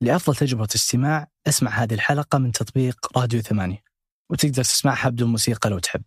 [0.00, 3.82] لأفضل تجربة استماع أسمع هذه الحلقة من تطبيق راديو ثمانية
[4.30, 6.02] وتقدر تسمعها بدون موسيقى لو تحب.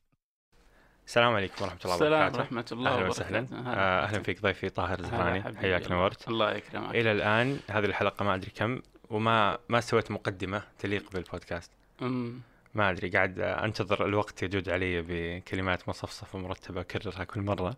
[1.08, 2.40] السلام عليكم ورحمة الله السلام وبركاته.
[2.40, 3.26] ورحمة الله أهلا وبركاته.
[3.26, 5.60] وسهلا آه، أهلا فيك ضيفي طاهر الزهراني حبيبي.
[5.60, 6.96] حياك نورت الله يكرمك.
[6.96, 11.72] إلى الآن هذه الحلقة ما أدري كم وما ما سويت مقدمة تليق بالبودكاست.
[12.02, 12.42] أمم،
[12.76, 17.78] ما أدري قاعد أنتظر الوقت يجود علي بكلمات مصفصفة ومرتبة أكررها كل مرة.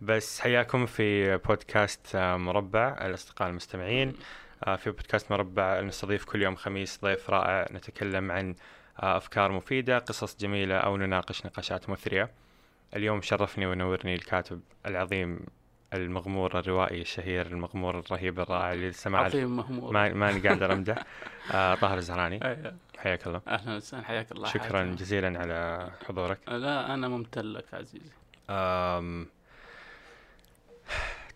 [0.00, 4.08] بس حياكم في بودكاست آه، مربع الأصدقاء المستمعين.
[4.08, 4.45] آه،
[4.76, 8.54] في بودكاست مربع نستضيف كل يوم خميس ضيف رائع نتكلم عن
[9.02, 12.30] آه، أفكار مفيدة قصص جميلة أو نناقش نقاشات مثرية.
[12.96, 15.40] اليوم شرفني ونورني الكاتب العظيم
[15.94, 21.02] المغمور الروائي الشهير المغمور الرهيب الرائع اللي سمع عظيم مهمور ما ماني قاعد أمدح
[21.54, 22.44] آه، طاهر الزهراني.
[22.44, 22.76] أيوة.
[22.98, 23.40] حياك الله.
[23.48, 24.04] أهلا وسهلا.
[24.04, 24.48] حياك الله.
[24.48, 24.98] شكرا حياك.
[24.98, 26.38] جزيلا على حضورك.
[26.48, 28.10] لا أنا ممتن لك عزيزي.
[28.50, 29.26] أم...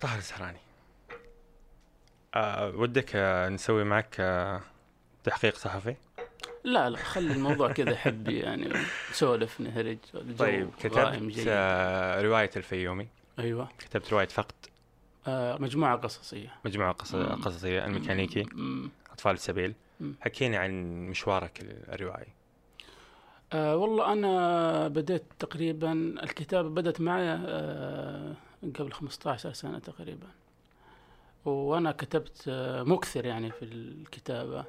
[0.00, 0.59] طاهر الزهراني.
[2.34, 4.60] أه ودك أه نسوي معك أه
[5.24, 5.94] تحقيق صحفي؟
[6.64, 8.72] لا لا خلي الموضوع كذا حبي يعني
[9.10, 9.98] نسولف نهرج
[10.38, 10.96] طيب كتبت
[12.24, 13.09] رواية الفيومي.
[13.38, 13.68] أيوه.
[13.78, 14.54] كتبت رواية فقد.
[15.26, 16.52] آه مجموعة قصصية.
[16.64, 17.14] مجموعة قص...
[17.14, 17.42] مم.
[17.42, 18.46] قصصية الميكانيكي.
[19.12, 19.74] أطفال السبيل.
[20.00, 20.15] مم.
[20.20, 20.70] حكيني عن
[21.06, 22.26] مشوارك الروائي
[23.52, 28.34] آه والله أنا بديت تقريبا الكتابة بدأت معي آه
[28.78, 30.26] قبل 15 سنة تقريبا.
[31.45, 34.65] وأنا كتبت آه مكثر يعني في الكتابة.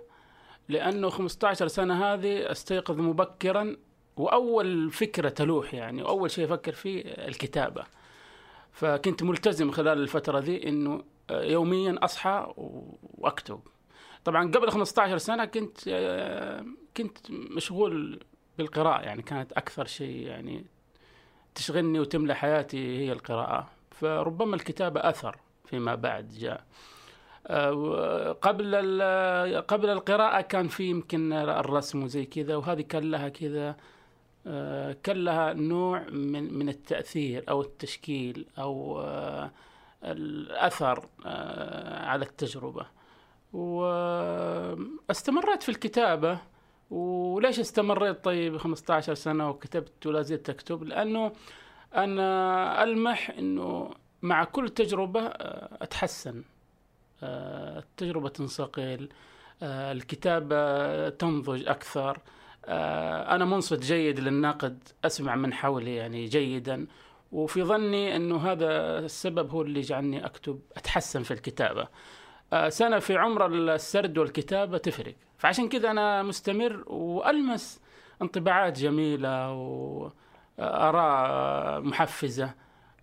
[0.70, 3.78] لأنه 15 سنة هذه أستيقظ مبكرا
[4.18, 7.84] وأول فكرة تلوح يعني وأول شيء أفكر فيه الكتابة.
[8.72, 13.60] فكنت ملتزم خلال الفترة ذي إنه آه، يوميا أصحى وأكتب.
[14.26, 16.66] طبعا قبل 15 سنة كنت آه،
[16.98, 18.20] كنت مشغول
[18.58, 20.66] بالقراءة يعني كانت أكثر شيء يعني
[21.56, 23.70] تشغلني وتملى حياتي هي القراءة.
[23.92, 25.38] فربما الكتابة أثر.
[25.72, 26.64] فيما بعد جاء.
[27.48, 28.76] آه، قبل
[29.68, 33.76] قبل القراءة كان في يمكن الرسم وزي كذا وهذه كان لها كذا
[34.48, 39.52] آه، كان لها نوع من من التأثير أو التشكيل أو آه،
[40.04, 41.08] الأثر
[42.06, 42.86] على التجربة.
[45.04, 46.38] واستمريت في الكتابة.
[46.92, 51.32] وليش استمريت؟ طيب 15 سنة وكتبت ولا زلت أكتب؟ لأنه
[51.96, 56.44] أنا ألمح أنه مع كل تجربة آه، أتحسن.
[57.24, 59.10] آه، التجربة تنصقل
[59.64, 62.20] آه، الكتابة تنضج أكثر.
[62.68, 66.88] أنا منصت جيد للناقد أسمع من حولي يعني جيدا.
[67.32, 71.88] وفي ظني أنه هذا السبب هو اللي جعلني أكتب أتحسن في الكتابة.
[72.68, 75.16] سنة في عمر السرد والكتابة تفرق.
[75.38, 77.82] فعشان كذا أنا مستمر وألمس
[78.22, 79.52] انطباعات جميلة
[80.60, 82.54] وآراء محفزة.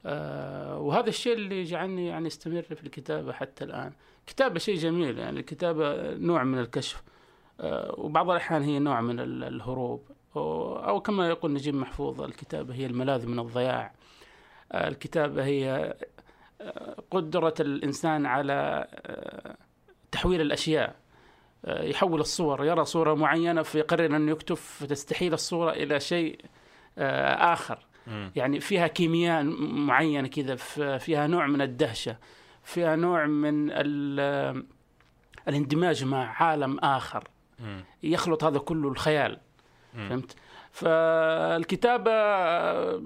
[0.04, 3.92] وهذا الشيء اللي جعلني يعني استمر في الكتابة حتى الآن.
[4.26, 7.03] كتابة شيء جميل يعني الكتابة نوع من الكشف
[7.60, 10.03] آه، وبعض الأحيان هي نوع من ال- الهروب.
[10.36, 13.92] أو كما يقول نجيب محفوظ الكتابة هي الملاذ من الضياع.
[14.72, 15.94] آه، الكتابة هي
[16.60, 19.56] آه، قدرة الإنسان على آه،
[20.12, 20.94] تحويل الأشياء.
[21.65, 26.41] آه، يحول الصور يرى صورة معينة فيقرر أن يكتب فتستحيل الصورة إلى شيء
[26.98, 27.78] آه، آخر.
[28.37, 30.57] يعني فيها كيمياء م- معينة كذا
[30.99, 32.17] فيها نوع من الدهشة
[32.65, 34.65] فيها نوع من ال-
[35.49, 37.25] الاندماج مع عالم آخر.
[37.61, 37.85] مم.
[38.03, 39.39] يخلط هذا كله الخيال.
[39.95, 40.37] فهمت؟
[40.73, 43.03] فالكتابة آه،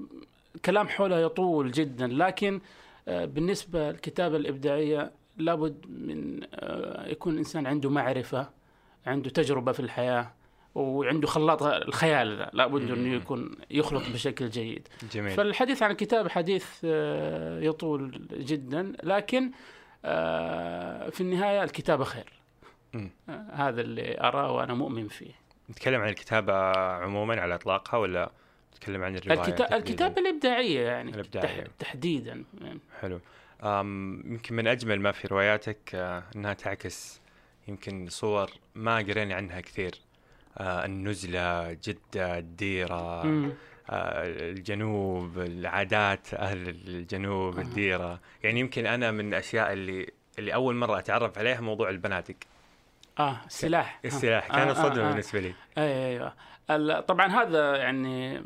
[0.64, 2.60] كلام حولها يطول جدا لكن
[3.08, 8.50] آه، بالنسبة للكتابة الإبداعية لابد من آه، يكون الإنسان عنده معرفة
[9.06, 10.32] عنده تجربة في الحياة.
[10.74, 12.50] وعنده خلاط الخيال ذا.
[12.52, 12.90] لابد.
[12.90, 14.88] أنه يكون يخلط بشكل جيد.
[15.12, 15.30] جميل.
[15.36, 19.50] فالحديث عن الكتاب حديث آه، يطول جدا لكن
[20.04, 22.32] آه، في النهاية الكتابة خير.
[22.94, 23.10] مم.
[23.28, 25.30] آه، هذا اللي أراه وأنا مؤمن فيه.
[25.70, 28.30] نتكلم عن الكتابة عموما على إطلاقها ولا
[28.74, 31.62] نتكلم عن الرواية الكتاب تحديداً؟ الكتابة الإبداعية يعني الإبداعية.
[31.62, 32.44] تح- تحديدا.
[32.60, 32.80] يعني.
[33.00, 33.20] حلو.
[34.24, 35.94] يمكن من أجمل ما في رواياتك
[36.36, 37.20] أنها تعكس
[37.68, 39.94] يمكن صور ما قرينا عنها كثير.
[40.60, 43.52] النزلة جدة الديرة مم.
[43.90, 47.62] آه، الجنوب العادات أهل الجنوب آه.
[47.62, 48.20] الديرة.
[48.42, 52.34] يعني يمكن أنا من الأشياء اللي اللي أول مرة أتعرف عليها موضوع البنادق
[53.18, 54.00] آه السلاح.
[54.04, 54.50] السلاح.
[54.50, 55.10] آه، كانت آه، صدمة آه.
[55.10, 55.54] بالنسبة لي.
[55.78, 56.32] أيوه
[56.70, 57.00] أيوه.
[57.00, 58.42] طبعا هذا يعني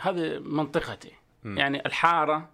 [0.00, 1.12] هذه منطقتي.
[1.44, 1.58] مم.
[1.58, 2.48] يعني الحارة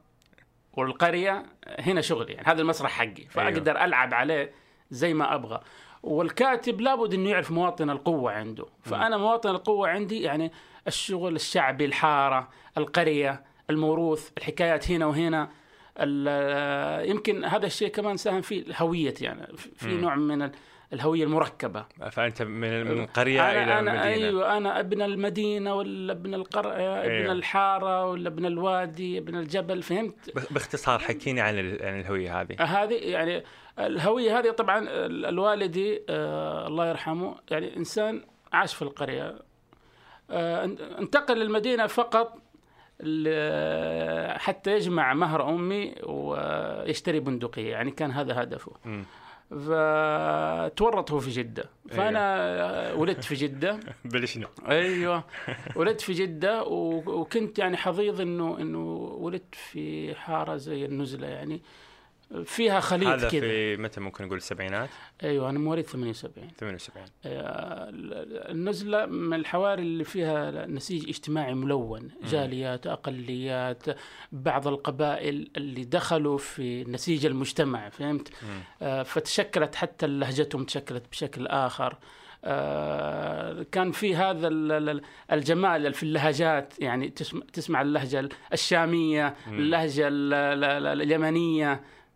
[0.72, 1.46] والقرية
[1.78, 3.26] هنا شغلي يعني هذا المسرح حقي.
[3.30, 4.52] فأقدر ألعب عليه
[4.90, 5.60] زي ما أبغى.
[6.02, 10.52] والكاتب لابد إنه يعرف مواطن القوة عنده فأنا مواطن القوة عندي يعني
[10.86, 12.48] الشغل الشعبي الحارة
[12.78, 15.50] القرية الموروث الحكايات هنا وهنا
[17.04, 20.00] يمكن هذا الشيء كمان ساهم في هويتي يعني في مم.
[20.00, 20.50] نوع من
[20.92, 21.84] الهوية المركبة.
[22.10, 27.00] فأنت من من قرية أنا إلى أنا المدينة أيوه أنا ابن المدينة ولا ابن القريه
[27.04, 27.32] ابن أيوه.
[27.32, 32.56] الحارة ولا ابن الوادي ابن الجبل فهمت؟ باختصار حكيني عن عن الهوية هذه.
[32.62, 33.42] هذه يعني
[33.78, 38.22] الهوية هذه طبعا ال- الوالدي آه الله يرحمه يعني إنسان
[38.52, 39.38] عاش في القرية.
[40.30, 42.38] آه ان- انتقل للمدينة فقط
[44.38, 48.72] حتى يجمع مهر أمي ويشتري بندقية يعني كان هذا هدفه.
[48.84, 49.04] مم.
[49.50, 51.64] فتورط هو في جدة.
[51.90, 53.80] فأنا ولدت في جدة.
[54.04, 54.46] بلشنا.
[54.68, 55.24] أيوه.
[55.76, 58.78] ولدت في جدة وكنت يعني حظيظ انه إنه
[59.18, 61.62] ولدت في حارة زي النزلة يعني.
[62.44, 63.40] فيها خليط هذا كذا.
[63.40, 64.88] في متى ممكن نقول السبعينات؟
[65.22, 67.88] أيوه أنا مواليد 78 78 آه،
[68.52, 73.82] النزلة من الحواري اللي فيها نسيج اجتماعي ملون جاليات أقليات
[74.32, 78.28] بعض القبائل اللي دخلوا في نسيج المجتمع فهمت.
[78.82, 81.96] آه، فتشكلت حتى لهجتهم تشكلت بشكل آخر.
[82.44, 90.08] آه، كان في هذا ال- ال- الجمال في اللهجات يعني تسمع, تسمع اللهجة الشامية اللهجة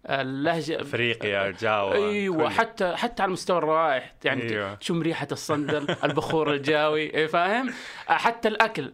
[0.07, 4.53] ال- ال- ال- اليمنية اللهجة افريقيا جاوا أيوه حتى حتى على مستوى الروائح يعني أيوة.
[4.67, 4.75] أيوة.
[4.75, 7.71] تشم ريحة الصندل البخور الجاوي إيه، فاهم
[8.07, 8.93] حتى الأكل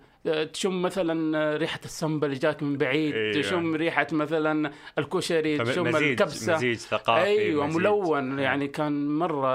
[0.53, 3.33] تشم مثلا ريحة السمبل اللي جاك من بعيد أيوة.
[3.33, 3.43] أيوة.
[3.43, 7.81] تشم ريحة مثلا الكشري تشم مزيج الكبسة مزيج ثقافي أيوه مزيج.
[7.81, 9.49] ملون يعني كان مرة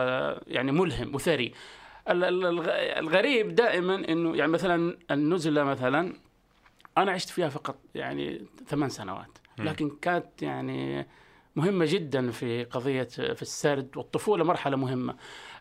[0.48, 1.52] يعني ملهم وثري
[2.10, 2.69] ال- ال- الغ-
[3.00, 6.13] الغريب دائما إنه يعني مثلا النزلة مثلا
[6.98, 11.07] أنا عشت فيها فقط يعني ثمان سنوات لكن كانت يعني
[11.56, 15.16] مهمة جدا في قضية في السرد والطفولة مرحلة مهمة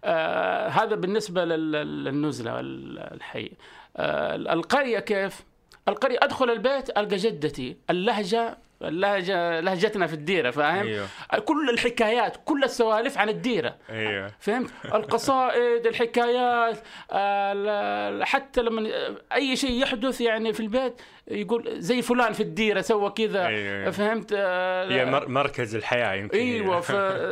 [0.05, 3.52] آه هذا بالنسبة لل- للنزلة الحي
[3.96, 5.44] آه القرية كيف؟
[5.88, 11.06] القرية أدخل البيت ألقى جدتي اللهجة اللهجة لهجتنا في الديرة فاهم؟ أيوه.
[11.44, 13.75] كل الحكايات كل السوالف عن الديرة.
[13.91, 14.31] أيوه.
[14.41, 16.79] فهمت؟ القصائد الحكايات
[17.12, 18.91] ال- حتى لما
[19.35, 20.94] أي شيء يحدث يعني في البيت
[21.29, 23.91] يقول زي فلان في الديرة سوى كذا أيوة.
[23.91, 26.38] فهمت؟ هي مر- مركز الحياة يمكن.
[26.38, 26.81] أيوه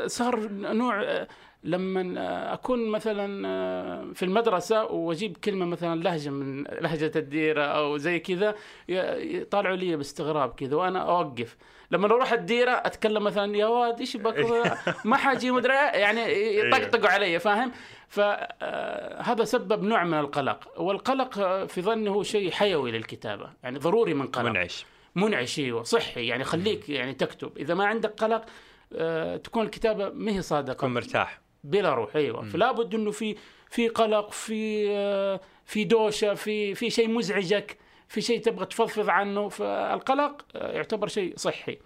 [0.07, 1.27] فصار نوع
[1.65, 7.97] لما آه، أكون مثلا آه، في المدرسة وأجيب كلمة مثلا لهجة من لهجة الديرة أو
[7.97, 8.55] زي كذا
[8.89, 11.57] يطالعوا لي باستغراب كذا وأنا أوقف.
[11.91, 14.47] لما أروح الديرة أتكلم مثلا يا واد إيش بك؟
[15.05, 16.21] ما حاجي مدري إيه، يعني
[16.59, 17.73] يطقطقوا علي فاهم؟
[18.09, 20.81] فهذا سبب نوع من القلق.
[20.81, 23.51] والقلق آه، في ظني هو شيء حيوي للكتابة.
[23.63, 24.51] يعني ضروري من قلق.
[24.51, 24.87] منعش.
[25.15, 26.27] منعش إيوه صحي.
[26.27, 27.59] يعني خليك يعني تكتب.
[27.59, 28.45] إذا ما عندك قلق
[28.93, 30.75] آه، تكون الكتابة ما هي صادقة.
[30.75, 31.41] تكون مرتاح.
[31.65, 32.43] بلا روح أيوه.
[32.43, 33.37] فلا بد إنه في
[33.71, 37.79] في قلق في آه، في دوشة في في شيء مزعجك
[38.09, 39.49] في شيء تبغى تفضفض عنه.
[39.49, 41.79] فالقلق آه، يعتبر شيء صحي.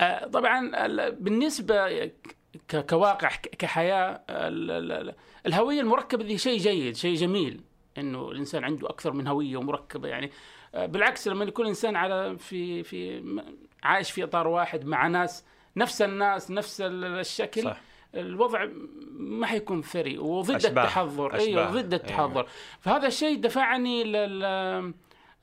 [0.00, 2.10] آه، طبعا ال- بالنسبة
[2.90, 5.14] كواقع كحياة ال- ال- ال-
[5.46, 7.60] الهوية المركبة دي شيء جيد شيء جميل
[7.98, 10.30] إنه الإنسان عنده أكثر من هوية ومركبة يعني.
[10.74, 13.22] بالعكس لما يكون الانسان على في في
[13.82, 15.44] عايش في إطار واحد مع ناس
[15.76, 17.80] نفس الناس نفس ال- الشكل صح.
[18.16, 18.66] الوضع
[19.18, 20.82] ما حيكون ثري وضد أشباه.
[20.84, 21.26] التحضر.
[21.36, 21.40] أشباه.
[21.46, 22.40] أيوه ضد التحضر.
[22.40, 22.46] أيوة.
[22.80, 24.42] فهذا الشيء دفعني لل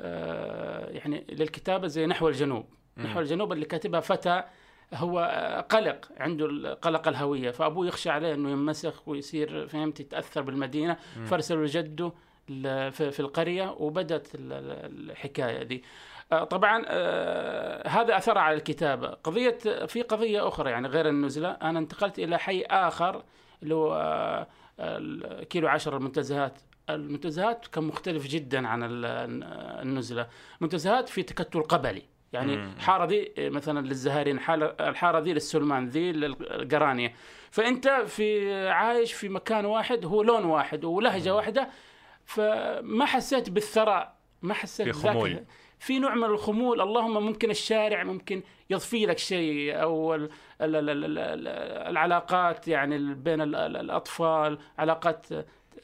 [0.02, 2.66] آه، يعني للكتابة زي نحو الجنوب.
[2.98, 4.44] نحو الجنوب اللي كاتبها فتى
[4.94, 5.20] هو
[5.70, 7.52] قلق عنده قلق الهوية.
[7.52, 10.98] فأبوه يخشى عليه إنه ينمسخ ويصير فهمت يتأثر بالمدينة.
[11.26, 12.12] فارسلوا لجده
[12.50, 15.84] ل- في القرية وبدأت ال- ال- الحكاية دي.
[16.32, 19.08] طبعا آه، هذا أثر على الكتابة.
[19.08, 21.52] قضية في قضية أخرى يعني غير النزلة.
[21.52, 23.24] أنا انتقلت إلى حي آخر
[23.64, 23.94] اللي هو
[24.80, 26.60] آه، كيلو عشر المنتزهات.
[26.90, 29.06] المنتزهات كان مختلف جدا عن ال-
[29.82, 30.28] النزلة.
[30.62, 32.04] منتزهات في تكتل قبلي.
[32.34, 32.76] يعني مم.
[32.80, 34.40] حاره دي مثلا للزهارين
[34.80, 37.14] الحاره دي للسلمان ذي للقرانية.
[37.52, 41.70] فأنت في عايش في مكان واحد هو لون واحد ولهجه واحدة.
[42.26, 45.46] فما حسيت بالثراء ما حسيت في خمول.
[45.82, 50.30] في نوع من الخمول اللهم ممكن الشارع ممكن يضفي لك شيء أو ال
[50.62, 51.48] ال ال ال ال
[51.90, 55.28] العلاقات يعني بين ال- ال- الأطفال علاقات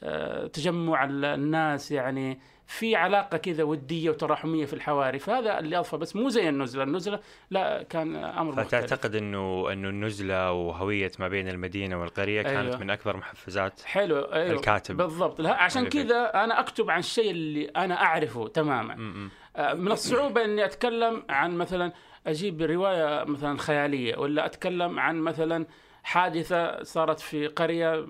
[0.02, 5.18] آه، تجمع ال- الناس يعني في علاقة كذا ودية وتراحمية في الحواري.
[5.18, 6.82] فهذا اللي اضفى بس مو زي النزلة.
[6.82, 8.68] النزلة لا كان أمر مختلف.
[8.68, 12.76] فتعتقد إنه إنه النزلة وهوية ما بين المدينة والقرية كانت أيوة.
[12.80, 14.52] من أكبر محفزات حلو أيوه.
[14.56, 14.96] الكاتب.
[14.96, 15.40] بالضبط.
[15.40, 15.86] لا عشان.
[15.88, 18.94] كذا أنا أكتب عن الشيء اللي أنا أعرفه تماما.
[18.94, 21.92] م- آه، من الصعوبة إني أتكلم عن مثلا
[22.26, 25.66] أجيب رواية مثلا خيالية ولا أتكلم عن مثلا
[26.02, 28.06] حادثة صارت في قرية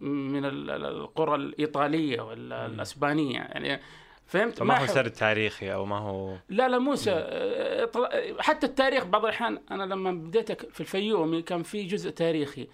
[0.00, 3.38] من ال- ال- القرى الإيطالية ولا الأسبانية.
[3.38, 3.80] يعني
[4.26, 9.04] فهمت؟ فما هو سرد تاريخي أو ما هو؟ لا لا موسى آه، إطلا- حتى التاريخ
[9.04, 12.68] بعض الأحيان أنا لما بديت في الفيومي كان في جزء تاريخي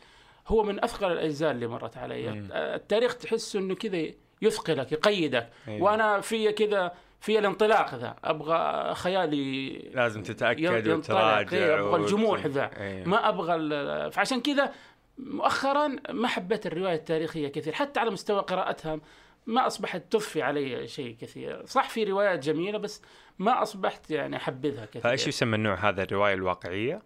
[0.49, 2.31] هو من أثقل الأجزاء اللي مرت علي.
[2.31, 2.49] مم.
[2.53, 4.05] التاريخ تحس إنه كذا
[4.43, 5.49] يثقلك يقيدك.
[5.69, 5.83] أيوة.
[5.83, 6.93] وأنا في كذا
[7.25, 12.71] في الانطلاق ذا أبغى خيالي لازم تتأكد وتراجع إيه، أبغى وت- الجموح ذا.
[12.81, 13.09] أيوة.
[13.09, 14.73] ما أبغى فعشان كذا
[15.19, 19.01] مؤخرا ما حبيت الرواية التاريخية كثير حتى على مستوى قراءتها
[19.47, 23.03] ما أصبحت تضفي علي شيء كثير صح في روايات جميلة بس
[23.39, 27.03] ما أصبحت يعني أحبذها كثير فإيش يسمى النوع هذا الرواية الواقعية؟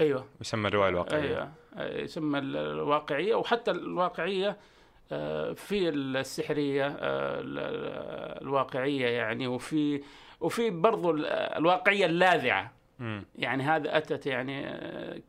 [0.00, 2.00] أيوه يسمى الرواية الواقعية أيوه أيوة.
[2.00, 4.56] يسمى ال- الواقعية وحتى الواقعية
[5.54, 10.02] في السحرية آه، ال- ال- الواقعية يعني وفي
[10.40, 13.24] وفي برضو ال- الواقعية اللاذعة مم.
[13.38, 15.20] يعني هذا أتت يعني آه،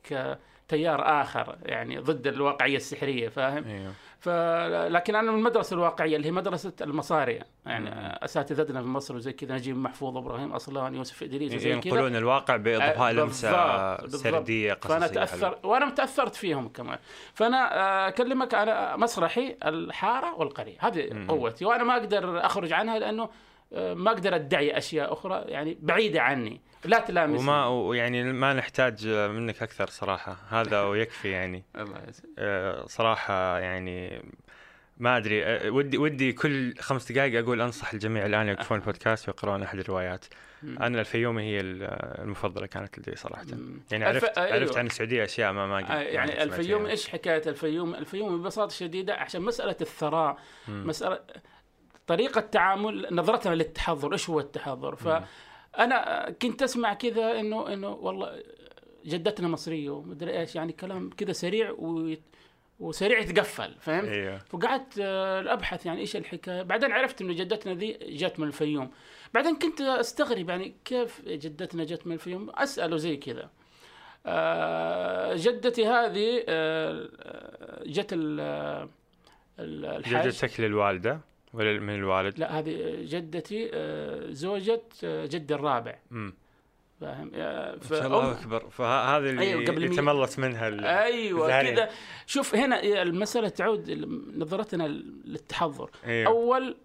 [0.67, 3.95] كتيار آخر يعني ضد الواقعية السحرية فاهم؟ ف
[4.27, 7.89] لكن أنا من المدرسة الواقعية اللي هي مدرسة المصاري يعني.
[8.25, 12.55] أساتذتنا في مصر وزي كذا نجيب محفوظ إبراهيم أصلان يوسف إدريس وزي كذا ينقلون الواقع
[12.55, 14.21] بإضافة آه، لمسه بالضبط.
[14.21, 15.07] سردية قصصية فأنا.
[15.07, 16.97] تاثر وأنا تأثرت فيهم كمان
[17.33, 21.25] فأنا آه، أكلمك على مسرحي الحارة والقرية هذه.
[21.27, 23.29] قوتي وأنا ما أقدر أخرج عنها لأنه آه،
[23.71, 29.63] ما أقدر أدعي أشياء أخرى يعني بعيدة عني لا تلامسني وما ويعني ما نحتاج منك
[29.63, 34.21] أكثر صراحة هذا ويكفي يعني الله يسلمك آه، صراحة يعني
[34.97, 39.63] ما أدري آه، ودي ودي كل خمس دقائق أقول أنصح الجميع الآن يوقفون البودكاست ويقرون
[39.63, 40.25] أحد الروايات.
[40.63, 43.45] أنا الفيومي هي المفضلة كانت لدي صراحة.
[43.91, 44.53] يعني الف- عرفت أيوه.
[44.53, 46.91] عرفت عن السعودية أشياء ما ما آه، يعني سمعت الفيوم فيها.
[46.91, 50.37] إيش حكاية الفيوم؟ الفيوم ببساطة شديدة عشان مسألة الثراء.
[50.67, 51.19] مسألة
[52.07, 58.43] طريقة تعامل نظرتنا للتحضر إيش هو التحضر؟ فانا كنت أسمع كذا إنه إنه والله
[59.05, 62.13] جدتنا مصرية ومدري إيش يعني كلام كذا سريع و
[62.79, 67.91] وسريع يتقفل فهمت؟ أيوه فقعدت آه، ابحث يعني إيش الحكاية؟ بعدين عرفت إنه جدتنا ذي
[67.93, 68.91] جت من الفيوم.
[69.33, 73.49] بعدين كنت أستغرب يعني كيف جدتنا جت من الفيوم؟ أسأله زي كذا.
[74.25, 77.09] آه، جدتي هذه آه،
[77.85, 78.89] جت ال- آه،
[79.59, 80.27] ال- الحاج.
[80.27, 81.19] جدتك للوالده
[81.53, 85.99] ولا من الوالد؟ لا هذه جدتي آه، زوجة آه، جدي الرابع.
[86.11, 86.33] امم
[87.01, 88.69] فاهم؟ آه، شاء الله أكبر.
[88.69, 91.61] فهذا اللي أيوة، قبل يتملص منها ال- أيوه.
[91.61, 91.89] كذا.
[92.25, 93.91] شوف هنا المسألة تعود
[94.37, 94.87] نظرتنا
[95.25, 95.89] للتحضر.
[96.05, 96.75] أيوه أول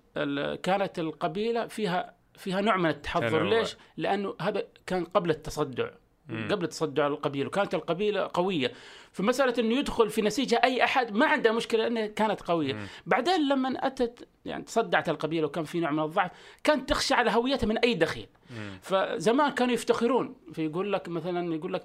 [0.62, 3.42] كانت القبيلة فيها فيها نوع من التحضر.
[3.49, 5.88] ليش؟ لأنه هذا كان قبل التصدع.
[6.28, 6.49] مم.
[6.50, 7.46] قبل تصدع القبيلة.
[7.46, 8.73] وكانت القبيلة قوية.
[9.16, 12.87] فمسألة إنه يدخل في نسيجها أي أحد ما عنده مشكلة لأنها كانت قوية مم.
[13.06, 16.30] بعدين لما أتت يعني تصدعت القبيلة وكان في نوع من الضعف
[16.64, 18.78] كانت تخشى على هويتها من أي دخيل مم.
[18.82, 21.82] فزمان كانوا يفتخرون فيقول لك مثلا يقول لك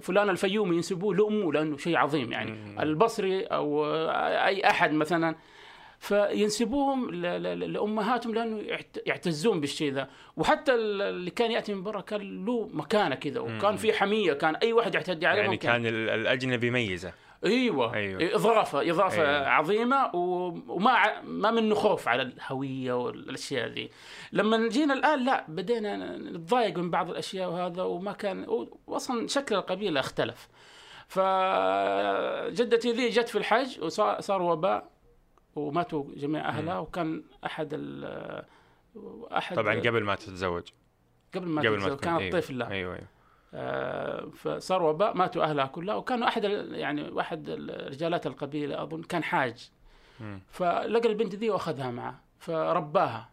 [0.00, 2.80] فلان الفيومي ينسبوه لأمه لأنه شيء عظيم يعني مم.
[2.80, 3.86] البصري أو
[4.46, 5.34] أي أحد مثلا
[6.04, 7.10] فينسبوهم
[7.54, 12.68] لأمهاتهم لأنه يعت- يعتزون بالشيء ذا وحتى ال- اللي كان يأتي من برا كان له
[12.72, 13.76] مكانة كذا وكان.
[13.76, 15.68] في حمية كان أي واحد يعتدي عليه يعني ممكن.
[15.68, 17.12] كان ال- الأجنبي ميزة
[17.44, 18.34] أيوه, أيوة.
[18.34, 19.48] إضافة إضافة أيوة.
[19.48, 23.90] عظيمة وما ما منه خوف على الهوية والأشياء ذي
[24.32, 28.46] لما جينا الآن لا بدينا نتضايق من بعض الأشياء وهذا وما كان
[28.86, 30.48] واصلا شكل القبيلة اختلف
[31.08, 34.93] فجدتي ذي جت في الحج وصار صار وباء
[35.56, 38.44] وماتوا جميع أهلها وكان أحد ال
[39.32, 40.62] أحد طبعا قبل ما تتزوج
[41.34, 42.40] قبل ما قبل ما كانت أيوة.
[42.40, 43.06] طفل لا أيوه أيوه
[43.54, 49.22] آه، فصار وباء ماتوا أهلها كلها وكانوا احد يعني واحد ال- رجالات القبيلة أظن كان
[49.24, 49.70] حاج.
[50.50, 53.30] فلقى البنت ذي وأخذها معه فرباها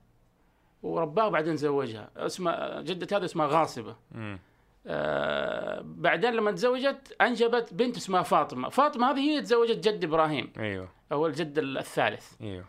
[0.84, 4.40] ورباها وبعدين زوجها اسمها جدتي هذه اسمها غاصبة مم.
[4.88, 8.70] آه بعدين لما تزوجت أنجبت بنت اسمها فاطمة.
[8.70, 10.54] فاطمة هذه هي تزوجت جد إبراهيم.
[10.60, 10.90] أيوه.
[11.12, 12.26] هو الجد الثالث.
[12.42, 12.66] أيوه.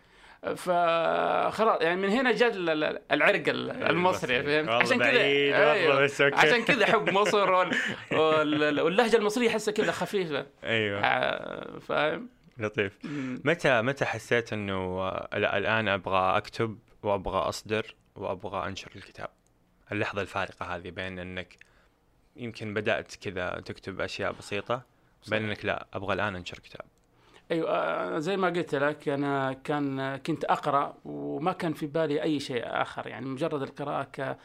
[0.57, 4.43] فخلاص يعني من هنا جاء ال- ال- العرق ال- المصري.
[4.43, 6.11] فهمت؟ عشان كذا أيوه.
[6.33, 7.75] عشان كذا حب مصر وال-
[8.13, 10.47] وال- واللهجة المصرية أحسها كذا خفيفة.
[10.65, 11.01] أيوه.
[11.01, 12.29] آه، فاهم؟
[12.59, 12.99] لطيف.
[13.45, 19.29] متى متى حسيت إنه لا الآن أبغى أكتب وأبغى أصدر وأبغى أنشر الكتاب؟
[19.93, 21.57] اللحظة الفارقة هذه بين إنك
[22.37, 24.83] يمكن بدأت كذا تكتب أشياء بسيطة
[25.29, 26.85] بين انك لا أبغى الآن أنشر كتاب.
[27.51, 32.41] أيوه آه، زي ما قلت لك أنا كان كنت أقرأ وما كان في بالي أي
[32.41, 33.07] شيء آخر.
[33.07, 34.37] يعني مجرد القراءة ك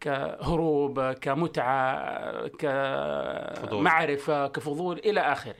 [0.00, 5.56] كهروب كمتعة كمعرفه كفضول إلى آخره.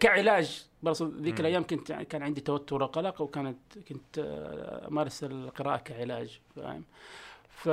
[0.00, 0.66] كعلاج.
[0.82, 1.40] بس ذيك.
[1.40, 3.58] الأيام كنت كان عندي توتر وقلق وكانت
[3.88, 6.84] كنت آه، أمارس القراءة كعلاج فاهم؟
[7.66, 7.68] ف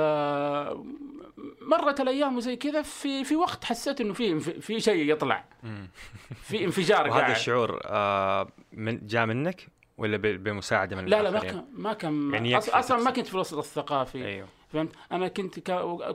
[1.60, 5.44] مرت الأيام وزي كذا في في وقت حسيت إنه في في شيء يطلع.
[6.48, 7.30] في انفجار وهذا قاعد.
[7.30, 12.50] الشعور آه من جاء منك ولا بمساعدة من لا لا ما؟ كان ما كان يعني
[12.52, 13.10] يكفي أصلا ما.
[13.10, 14.26] كنت في الوسط الثقافي.
[14.26, 14.48] أيوه.
[14.72, 15.60] فهمت؟ أنا كنت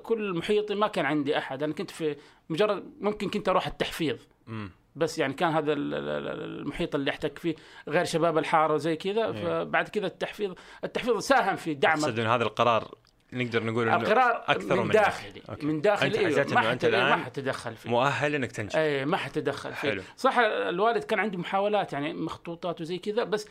[0.03, 1.63] كل محيطي ما كان عندي أحد.
[1.63, 2.15] أنا كنت في
[2.49, 4.17] مجرد ممكن كنت أروح التحفيظ.
[4.47, 7.55] امم بس يعني كان هذا ال- ال- ال- المحيط اللي أحتك فيه
[7.87, 9.25] غير شباب الحارة وزي كذا.
[9.25, 9.31] إيه.
[9.63, 12.95] فبعد كذا التحفيظ التحفيظ ساهم في دعم أقصد هذا القرار
[13.33, 15.65] نقدر نقول إنه القرار أكثر من داخلي أوكي.
[15.65, 17.89] من داخلي أنت حسيت ما أنت حت- ما حتدخل فيه.
[17.89, 18.75] مؤهل إنك تنجح.
[18.75, 19.89] أي ما حتدخل فيه.
[19.89, 20.01] حلو.
[20.17, 23.47] صح الوالد كان عنده محاولات يعني مخطوطات وزي كذا بس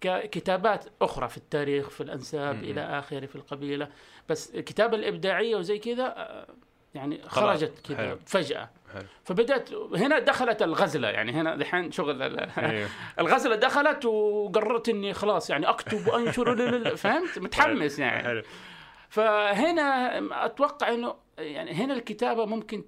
[0.00, 2.64] ككتابات أخرى في التاريخ في الأنساب م-م.
[2.64, 3.88] إلى آخره في القبيلة.
[4.28, 6.46] بس الكتابه الإبداعية وزي كذا آه،
[6.94, 7.72] يعني خرجت.
[7.88, 8.70] كذا فجأة.
[8.94, 9.04] حلو.
[9.24, 12.22] فبدأت هنا دخلت الغزلة يعني هنا دحين شغل
[12.58, 12.88] أيوه.
[13.20, 18.22] الغزلة دخلت وقررت إني خلاص يعني أكتب وأنشر فهمت؟ متحمس يعني.
[18.22, 18.42] حلو.
[19.08, 22.84] فهنا أتوقع إنه يعني هنا الكتابة ممكن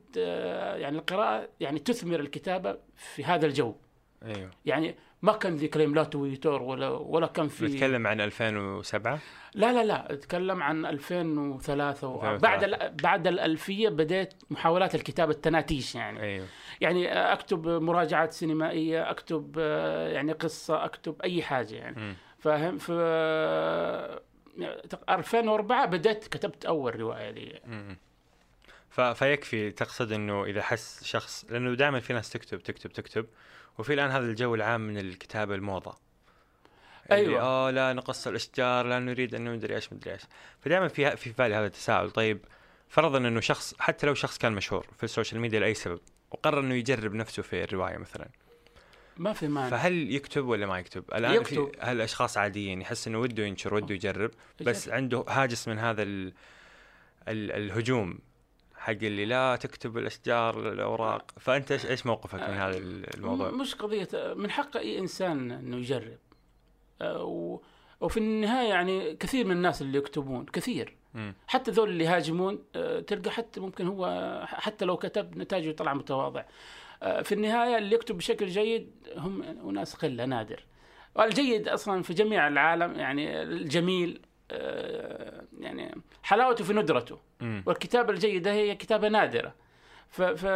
[0.77, 3.75] يعني القراءة يعني تثمر الكتابة في هذا الجو.
[4.23, 4.51] أيوه.
[4.65, 9.19] يعني ما كان ذي كلام لا تويتر ولا ولا كان في نتكلم عن 2007
[9.55, 12.15] لا لا لا أتكلم عن 2003 و...
[12.15, 12.39] 2003.
[12.39, 12.95] بعد ال...
[13.03, 16.21] بعد الألفية بديت محاولات الكتابة التناتيش يعني.
[16.21, 16.47] أيوه.
[16.81, 22.01] يعني أكتب مراجعات سينمائية أكتب آه، يعني قصة أكتب أي حاجة يعني.
[22.01, 22.15] مم.
[22.39, 22.93] فاهم في
[25.09, 27.61] 2004 بدأت كتبت أول رواية لي.
[29.15, 33.27] فيكفي تقصد إنه إذا حس شخص لأنه دائما في ناس تكتب تكتب تكتب
[33.79, 35.95] وفي الآن هذا الجو العام من الكتابة الموضة
[37.13, 37.43] اللي أيوة.
[37.43, 40.23] آه لا نقص الأشجار لا نريد إنه مدري إيش مدري إيش
[40.61, 42.41] فدائما في في بالي هذا التساؤل طيب
[42.89, 46.75] فرضا إنه شخص حتى لو شخص كان مشهور في السوشيال ميديا لأي سبب وقرر إنه
[46.75, 48.29] يجرب نفسه في الرواية مثلا
[49.19, 51.71] ما في مانع فهل يكتب ولا ما يكتب؟ الآن يكتب.
[51.73, 54.31] في هل اشخاص عاديين يحس إنه وده ينشر وده يجرب
[54.61, 56.33] بس عنده هاجس من هذا ال
[57.29, 58.19] ال الهجوم
[58.77, 64.09] حق اللي لا تكتب الأشجار الأوراق فأنت إيش إيش موقفك من هذا الموضوع؟ مش قضية
[64.15, 66.19] من حق أي إنسان أنه يجرب
[67.01, 67.61] آه،.
[68.01, 70.97] وفي النهاية يعني كثير من الناس اللي يكتبون كثير.
[71.47, 76.41] حتى ذول اللي يهاجمون آه، تلقى حتى ممكن هو حتى لو كتب نتائجه طلع متواضع
[76.41, 76.47] آه،
[77.23, 80.65] في النهاية اللي يكتب بشكل جيد هم أناس قلة نادر.
[81.15, 84.21] والجيد أصلا في جميع العالم يعني الجميل
[84.51, 87.19] آه، يعني حلاوته في ندرته.
[87.41, 87.63] مم.
[87.67, 89.55] والكتابة الجيدة هي كتابة نادرة.
[90.09, 90.47] ف, ف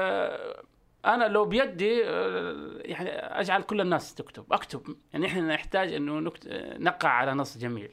[1.05, 4.97] أنا لو بيدي آه، يعني أجعل كل الناس تكتب أكتب.
[5.13, 6.49] يعني إحنا نحتاج أنه نكت...
[6.79, 7.91] نقع على نص جميل.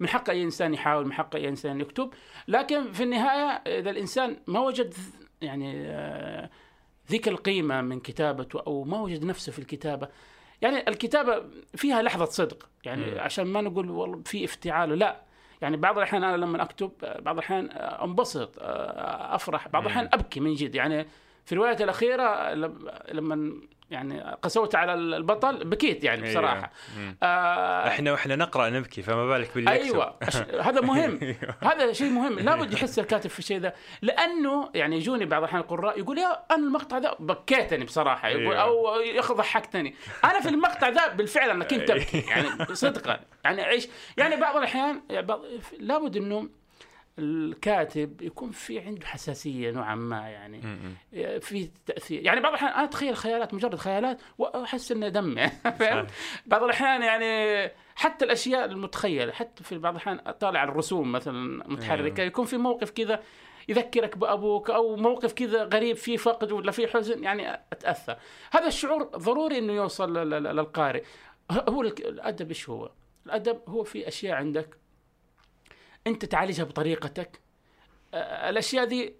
[0.00, 2.14] من حق أي إنسان يحاول من حق أي إنسان يكتب.
[2.48, 4.94] لكن في النهاية إذا الإنسان ما وجد
[5.42, 6.50] يعني آه،
[7.10, 10.08] ذيك القيمة من كتابته أو ما وجد نفسه في الكتابة
[10.62, 11.42] يعني الكتابة
[11.76, 13.18] فيها لحظة صدق يعني مم.
[13.20, 15.20] عشان ما نقول والله في افتعال لا
[15.62, 19.88] يعني بعض الأحيان أنا لما أكتب آه، بعض الأحيان أنبسط آه، أفرح بعض مم.
[19.88, 21.06] الأحيان أبكي من جد يعني
[21.44, 23.52] في روايتي الأخيرة لم- لما
[23.90, 26.30] يعني قسوت على البطل بكيت يعني أيوة.
[26.30, 26.72] بصراحة.
[26.96, 27.16] مم.
[27.22, 29.70] آه، إحنا وإحنا نقرأ نبكي فما بالك باللي.
[29.70, 30.18] أيوه.
[30.60, 31.36] هذا مهم.
[31.70, 32.38] هذا شيء مهم.
[32.38, 33.72] لابد يحس الكاتب في الشيء ذا.
[34.02, 38.28] لأنه يعني يجوني بعض الأحيان القراء يقول يا أنا المقطع ذا بكيتني بصراحة.
[38.28, 38.62] يقول أيوة.
[38.62, 39.94] أو يا أخي ضحكتني.
[40.24, 42.20] أنا في المقطع ذا بالفعل أنا كنت أبكي.
[42.30, 43.20] يعني صدقا.
[43.44, 45.26] يعني إيش؟ يعني بعض الأحيان يعني
[45.80, 46.48] لابد إنه
[47.18, 50.60] الكاتب يكون في عنده حساسية نوعا ما يعني.
[50.60, 50.96] مم.
[51.40, 52.24] في تأثير.
[52.26, 55.34] يعني بعض الأحيان أنا أتخيل خيالات مجرد خيالات وأحس انه دم
[56.46, 62.44] بعض الأحيان يعني حتى الأشياء المتخيلة حتى في بعض الأحيان اطالع الرسوم مثلا متحركة يكون
[62.44, 63.22] في موقف كذا
[63.68, 68.16] يذكرك بأبوك أو موقف كذا غريب فيه فقد ولا فيه حزن يعني أتأثر.
[68.50, 71.02] هذا الشعور ضروري إنه يوصل لل- لل- للقارئ.
[71.68, 72.90] هو الأدب إيش هو؟
[73.26, 74.76] الأدب هو في أشياء عندك
[76.08, 77.40] أنت تعالجها بطريقتك.
[78.14, 79.14] الأشياء دي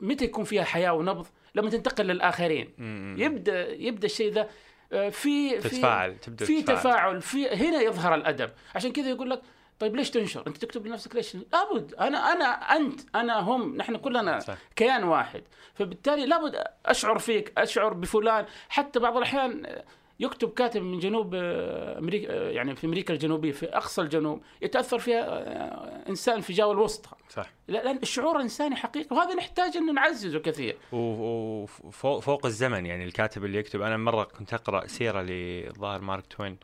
[0.00, 2.74] متى يكون فيها حياة ونبض؟ لما تنتقل للآخرين.
[3.18, 4.48] يبدأ يبدأ الشيء ذا
[4.90, 6.62] في في تتفاعل تبدأ في.
[6.62, 8.50] تفاعل في هنا يظهر الأدب.
[8.74, 9.42] عشان كذا يقول لك
[9.78, 11.94] طيب ليش تنشر؟ أنت تكتب لنفسك ليش؟ لابد.
[11.94, 14.56] أنا أنا أنت أنا هم نحن كلنا صح.
[14.76, 15.42] كيان واحد.
[15.74, 18.46] فبالتالي لابد أشعر فيك أشعر بفلان.
[18.68, 19.82] حتى بعض الأحيان
[20.22, 24.98] يكتب كاتب من جنوب آه، أمريكا آه، يعني في أمريكا الجنوبية في أقصى الجنوب يتأثر
[24.98, 27.10] فيها آه، إنسان في جاو الوسطى.
[27.28, 27.50] صح.
[27.68, 30.76] لا- لأن الشعور الإنساني حقيقي وهذا نحتاج أن نعززه كثير.
[30.92, 33.82] وفوق فوق الزمن يعني الكاتب اللي يكتب.
[33.82, 36.56] أنا مرة كنت أقرأ سيرة للظاهر مارك توين.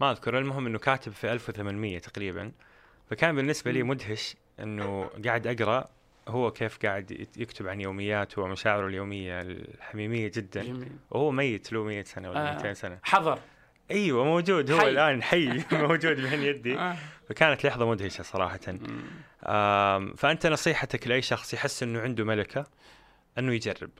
[0.00, 2.52] ما أذكر المهم إنه كاتب في 1800 تقريبا.
[3.10, 5.88] فكان بالنسبة لي مدهش إنه قاعد أقرأ
[6.28, 10.62] هو كيف قاعد يكتب عن يومياته ومشاعره اليومية الحميمية جدا.
[10.62, 10.88] جميل.
[11.10, 12.56] وهو ميت له 100 سنة ولا آه.
[12.56, 12.98] 200 سنة.
[13.02, 13.38] حضر
[13.90, 14.70] أيوه موجود.
[14.70, 14.88] هو حي.
[14.88, 15.62] الآن حي.
[15.72, 16.78] موجود بين يدي.
[16.78, 16.96] آه.
[17.28, 18.60] فكانت لحظة مدهشة صراحة.
[20.16, 22.66] فأنت نصيحتك لأي شخص يحس إنه عنده ملكة
[23.38, 23.90] إنه يجرب.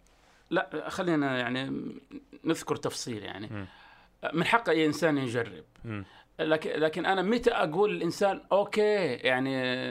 [0.51, 1.93] لا خلينا يعني
[2.45, 3.47] نذكر تفصيل يعني.
[3.47, 3.67] مم.
[4.33, 5.65] من حق أي إنسان يجرب.
[5.85, 6.05] مم.
[6.41, 9.83] لكن لكن أنا متى أقول للإنسان أوكي يعني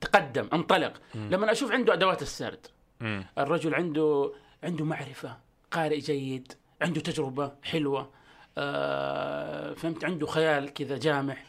[0.00, 1.28] تقدم انطلق مم.
[1.30, 2.66] لما أشوف عنده أدوات السرد
[3.00, 3.24] مم.
[3.38, 4.32] الرجل عنده
[4.64, 5.36] عنده معرفة
[5.70, 8.10] قارئ جيد عنده تجربة حلوة
[8.58, 11.44] آه فهمت عنده خيال كذا جامح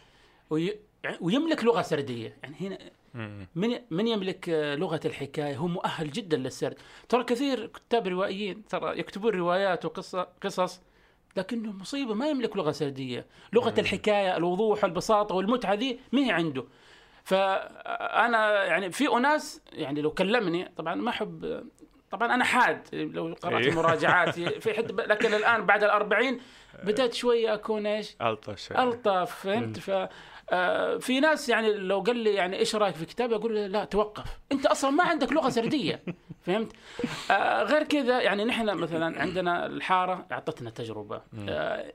[0.49, 0.75] وي
[1.21, 2.77] ويملك لغة سردية يعني هنا.
[3.55, 4.49] من من يملك
[4.79, 6.75] لغة الحكاية هو مؤهل جدا للسرد
[7.09, 10.81] ترى كثير كتاب روائيين ترى يكتبون روايات وقصص قصص
[11.37, 13.25] لكنه مصيبة ما يملك لغة سردية.
[13.53, 16.65] لغة الحكاية الوضوح البساطة والمتعة ذي ما هي عنده.
[17.23, 21.63] فأنا يعني في أناس يعني لو كلمني طبعا ما أحب
[22.11, 23.75] طبعا أنا حاد لو قرأت أيوه.
[23.75, 26.41] مراجعاتي في حد لكن الآن بعد الأربعين
[26.83, 29.89] بدأت شوية أكون إيش؟ ألطف شوي ألطف فهمت؟ ف
[30.99, 34.39] في ناس يعني لو قال لي يعني إيش رأيك في كتابي أقول له لا توقف.
[34.51, 36.03] أنت أصلا ما عندك لغة سردية.
[36.45, 36.71] فهمت؟
[37.31, 41.21] آه، غير كذا يعني نحن مثلا عندنا الحارة أعطتنا تجربة.
[41.49, 41.93] آه،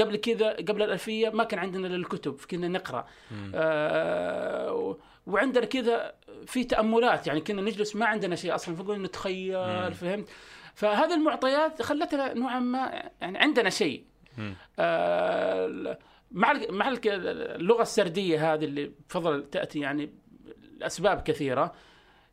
[0.00, 3.06] قبل كذا قبل الألفية ما كان عندنا إلا الكتب كنا نقرأ.
[3.54, 6.14] آه وعندنا كذا
[6.46, 7.26] في تأملات.
[7.26, 10.28] يعني كنا نجلس ما عندنا شيء أصلا فقلنا نتخيل فهمت؟
[10.74, 14.04] فهذه المعطيات خلتنا نوعا ما يعني عندنا شيء.
[14.78, 15.98] آه
[16.30, 17.08] مع مع ال-
[17.60, 20.10] اللغة السردية هذه اللي بفضل تأتي يعني
[20.78, 21.74] لأسباب كثيرة.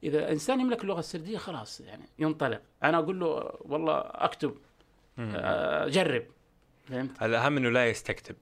[0.04, 2.62] إذا إنسان يملك اللغة السردية خلاص يعني ينطلق.
[2.84, 4.58] أنا أقول له والله أكتب
[5.18, 5.34] مم.
[5.36, 6.24] آه جرب.
[6.86, 8.36] فهمت؟ الاهم إنه لا يستكتب.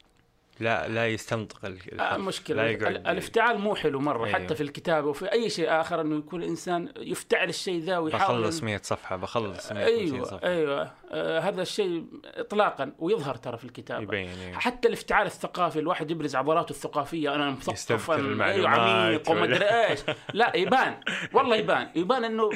[0.59, 2.15] لا لا يستنطق ال- آه
[3.11, 4.39] الافتعال مو حلو مرة أيوه.
[4.39, 8.63] حتى في الكتابة وفي أي شيء آخر إنه يكون الإنسان يفتعل الشيء ذا ويحاول بخلص
[8.63, 9.77] 100 صفحة بخلص 150
[10.15, 10.47] أيوه صفحة.
[10.47, 10.91] أيوه.
[11.11, 14.01] آه هذا الشيء إطلاقا ويظهر ترى في الكتابة.
[14.03, 14.59] يبين أيوه.
[14.59, 19.99] حتى الافتعال الثقافي الواحد يبرز عضلاته الثقافية أنا مثقف أيوه عميق وما أدري إيش.
[20.33, 20.99] لا يبان
[21.33, 21.89] والله يبان.
[21.95, 22.49] يبان إنه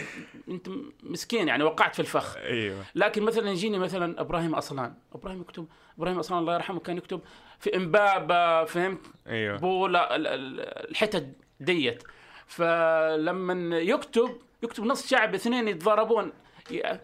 [0.50, 0.68] أنت
[1.04, 2.38] مسكين يعني وقعت في الفخ.
[2.38, 2.84] أيوه.
[2.96, 7.22] لكن مثلا يجيني مثلا إبراهيم اصلان إبراهيم يكتب إبراهيم اصلان الله يرحمه كان يكتب
[7.60, 9.58] في إمبابة فهمت؟ أيوه.
[9.58, 11.28] بولا ال- ال- الحتت
[11.60, 12.04] ديت.
[12.48, 16.34] فلما يكتب يكتب نص شعب اثنين يتضاربون.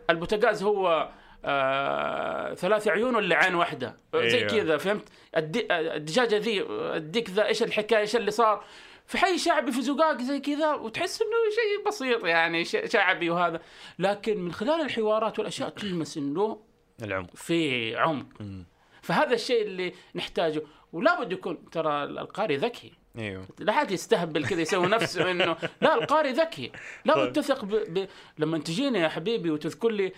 [0.10, 1.10] البوتاغاز هو
[1.46, 4.50] آه ثلاث عيون ولا عين واحدة؟ زي أيوة.
[4.50, 8.64] كذا فهمت؟ الدجاجه ذي الديك ذا إيش الحكاية إيش اللي صار؟
[9.08, 13.62] في حي شعبي في زقاق زي كذا وتحس إنه شيء بسيط يعني شعبي وهذا.
[14.00, 16.60] لكن من خلال الحوارات والأشياء تلمس إنه
[17.04, 17.36] العمق.
[17.36, 18.26] في عمق.
[18.40, 18.66] مم.
[19.04, 20.62] فهذا الشيء اللي نحتاجه.
[20.94, 22.92] ولا بد يكون ترى القارئ ذكي.
[23.18, 23.46] إيوه.
[23.60, 26.72] لا حد يستهبل كذا يسوي نفسه إنه لا القارئ ذكي.
[27.06, 27.30] لا طيب.
[27.30, 27.70] بد تثق ب...
[27.70, 28.08] ب...
[28.38, 30.14] لما تجيني يا حبيبي وتذكر لي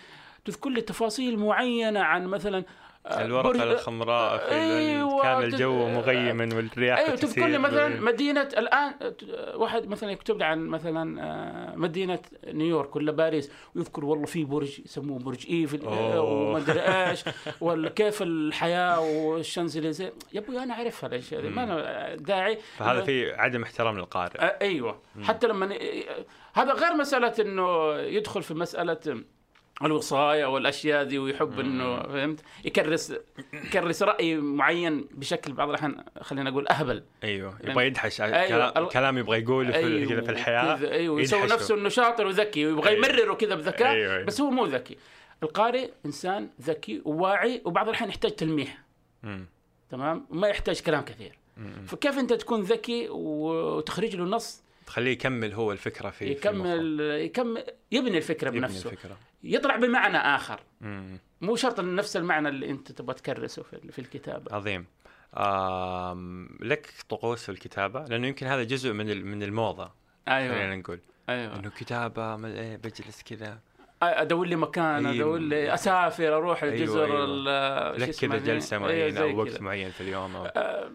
[0.45, 2.63] تذكر لي تفاصيل معينة عن مثلا
[3.11, 7.57] الورقة برج- الخضراء في أيوة، كان الجو مغيما والرياح أيوه تذكر لي.
[7.57, 8.93] مثلا مدينة الآن
[9.55, 14.79] واحد مثلا يكتب لي عن مثلا آه، مدينة نيويورك ولا باريس ويذكر والله في برج
[14.79, 16.21] يسموه برج إيفل آه،.
[16.21, 17.23] وما أدري إيش
[17.61, 23.33] ولا كيف الحياة والشانزليزيه يا أبوي أنا أعرفها الأشياء هذه ما أنا داعي فهذا في
[23.33, 25.77] عدم احترام للقارئ آه، أيوه حتى لما
[26.53, 29.23] هذا غير مسألة إنه يدخل في مسألة
[29.83, 33.13] الوصايه والأشياء ذي ويحب إنه فهمت يكرس
[33.53, 39.17] يكرس رأي معين بشكل بعض الأحيان خلينا نقول أهبل أيوه يبغى يدحش أيوة، كلام, كلام
[39.17, 41.47] يبغى يقوله في, أيوه في الحياة أيوه يسوي.
[41.47, 43.07] نفسه إنه شاطر وذكي ويبغى أيوه.
[43.07, 44.25] يمرره كذا بذكاء أيوه، أيوه.
[44.25, 44.97] بس هو مو ذكي
[45.43, 48.77] القارئ إنسان ذكي وواعي وبعض الأحيان يحتاج تلميح
[49.23, 49.45] مم.
[49.89, 51.85] تمام وما يحتاج كلام كثير مم.
[51.87, 57.63] فكيف أنت تكون ذكي وتخرج له نص تخليه يكمل هو الفكرة في في يكمل يكمل
[57.91, 58.47] يبني الفكرة.
[58.47, 60.59] يبني بنفسه الفكرة يطلع بمعنى آخر.
[60.81, 61.19] مم.
[61.41, 64.55] مو شرط نفس المعنى اللي أنت تبغى تكرسه في في الكتابة.
[64.55, 64.85] عظيم.
[65.37, 69.91] آم لك طقوس في الكتابة لأنه يمكن هذا جزء من من الموضة
[70.27, 70.55] أيوه.
[70.55, 70.99] خلينا نقول.
[71.29, 71.55] أيوه.
[71.59, 73.59] إنه كتابة ما إيه بجلس كذا.
[74.21, 75.11] أدور لي مكان أيوه.
[75.27, 77.97] أدور لي أسافر أروح أيوه، الجزر أيوه.
[77.97, 78.53] لك اسمه كذا.
[78.53, 79.61] جلسة أيوه، معينة زي أو وقت.
[79.61, 80.45] معين في اليوم أو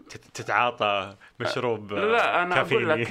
[0.09, 3.03] تت- تتعاطى مشروب آه، لا أنا أقول لك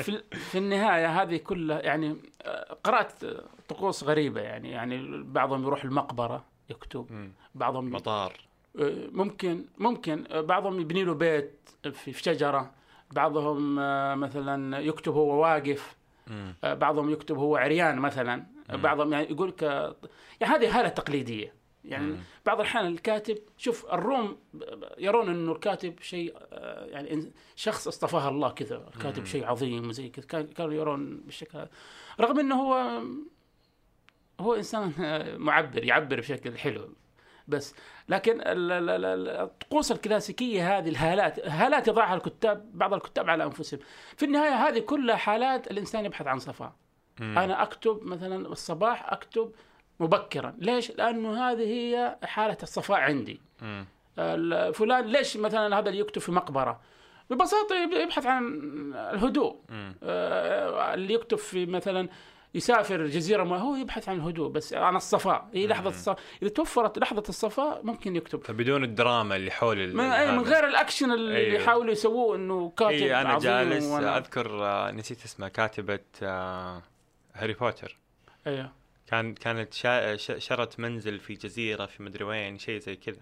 [0.00, 3.12] في- في, النهاية هذه كلها يعني آه، قرأت
[3.68, 7.30] طقوس غريبة يعني يعني بعضهم يروح المقبرة يكتب.
[7.54, 8.32] بعضهم مطار
[8.80, 11.52] آه، ممكن ممكن آه، بعضهم يبني له بيت
[11.92, 12.70] في شجرة
[13.10, 13.74] بعضهم
[14.20, 15.96] مثلا يكتب هو واقف
[16.64, 18.53] بعضهم يكتب هو عريان مثلا.
[18.68, 19.62] بعضهم يعني يقول لك
[20.40, 21.54] يعني هذه هالة تقليدية.
[21.84, 22.18] يعني مم.
[22.46, 24.38] بعض الأحيان الكاتب شوف الروم
[24.98, 29.24] يرون إنه الكاتب شيء آه، يعني شخص اصطفاه الله كذا الكاتب.
[29.24, 30.26] شيء عظيم وزي كذا.
[30.26, 31.68] كان- كانوا يرون بالشكل هذا.
[32.20, 33.02] رغم إنه هو
[34.40, 36.88] هو إنسان آه، معبر يعبر بشكل حلو.
[37.48, 37.74] بس
[38.08, 43.44] لكن ال- ال- ال- ال- الطقوس الكلاسيكية هذه الهالات هالات يضعها الكتاب بعض الكتاب على
[43.44, 43.80] أنفسهم.
[44.16, 46.72] في النهاية هذه كلها حالات الإنسان يبحث عن صفاء.
[47.20, 47.38] مم.
[47.38, 49.52] أنا أكتب مثلا الصباح أكتب
[50.00, 53.86] مبكرا ليش لأنه هذه هي حالة الصفاء عندي مم.
[54.72, 56.80] فلان ليش مثلا هذا اللي يكتب في مقبرة
[57.30, 58.44] ببساطة يب- يبحث عن
[58.94, 59.94] الهدوء مم.
[60.02, 62.08] آه، اللي يكتب في مثلا
[62.54, 65.88] يسافر جزيرة ما هو يبحث عن الهدوء بس عن الصفاء هي لحظة مم.
[65.96, 70.38] الصفاء إذا توفرت لحظة الصفاء ممكن يكتب فبدون الدراما اللي حول من, أي من.
[70.42, 71.54] غير الأكشن اللي أيوه.
[71.62, 76.82] يحاولوا يسووه إنه كاتب إي أنا عظيم جالس وأنا- أذكر آه، نسيت اسمها كاتبة آه،
[77.34, 77.96] هاري بوتر
[78.46, 78.72] أيوه
[79.06, 80.16] كان كانت شا...
[80.16, 83.20] ش- شرت منزل في جزيرة في مدري وين شيء زي كذا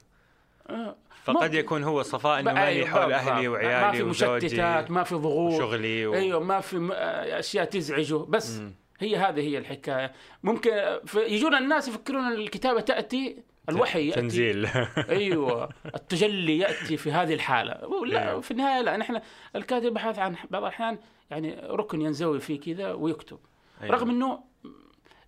[0.70, 0.96] آه.
[1.24, 1.54] فقد.
[1.54, 3.12] يكون هو صفاء إنه ماني أيوه، حول.
[3.12, 6.14] أهلي ما وعيالي في وزوجي مشتتات ما في ضغوط وشغلي و...
[6.14, 8.74] أيوه ما في م- آه، أشياء تزعجه بس مم.
[9.00, 13.36] هي هذه هي الحكاية ممكن آه، يجون الناس يفكرون الكتابة تأتي
[13.68, 14.66] الوحي يأتي تنزيل
[15.08, 18.40] أيوه التجلي يأتي في هذه الحالة لا أيوه.
[18.40, 19.20] في النهاية لا نحن
[19.56, 20.98] الكاتب يبحث عن بعض الأحيان
[21.30, 23.38] يعني ركن ينزوي فيه كذا ويكتب
[23.82, 23.94] أيوه.
[23.94, 24.44] رغم إنه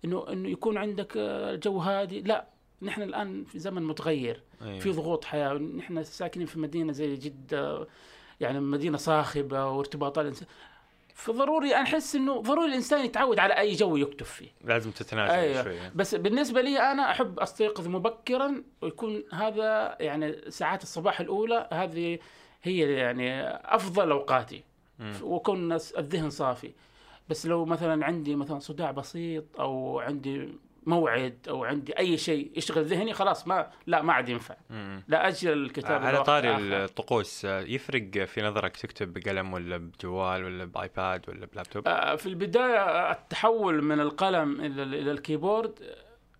[0.05, 1.17] إنه إنه يكون عندك
[1.63, 2.47] جو هادي لا
[2.81, 4.79] نحن الآن في زمن متغير أيوه.
[4.79, 7.87] في ضغوط حياة نحن ساكنين في مدينة زي جدة
[8.39, 10.47] يعني مدينة صاخبة وارتباطات الإنسان
[11.15, 15.63] فضروري أحس إنه ضروري الإنسان يتعود على أي جو يكتب فيه لازم تتنازل أيوه.
[15.63, 22.19] شوية بس بالنسبة لي أنا أحب أستيقظ مبكرا ويكون هذا يعني ساعات الصباح الأولى هذه
[22.63, 24.63] هي يعني أفضل أوقاتي.
[25.21, 26.71] وكون الذهن صافي
[27.29, 30.49] بس لو مثلا عندي مثلا صداع بسيط أو عندي
[30.85, 34.55] موعد أو عندي أي شيء يشغل ذهني خلاص ما لا ما عاد ينفع.
[35.07, 36.83] لا أجل الكتابة على طاري آخر.
[36.83, 42.25] الطقوس يفرق في نظرك تكتب بقلم ولا بجوال ولا ب iPad ولا بلابتوب؟ آه، في
[42.25, 45.79] البداية التحول من القلم إلى إلى ال keyboard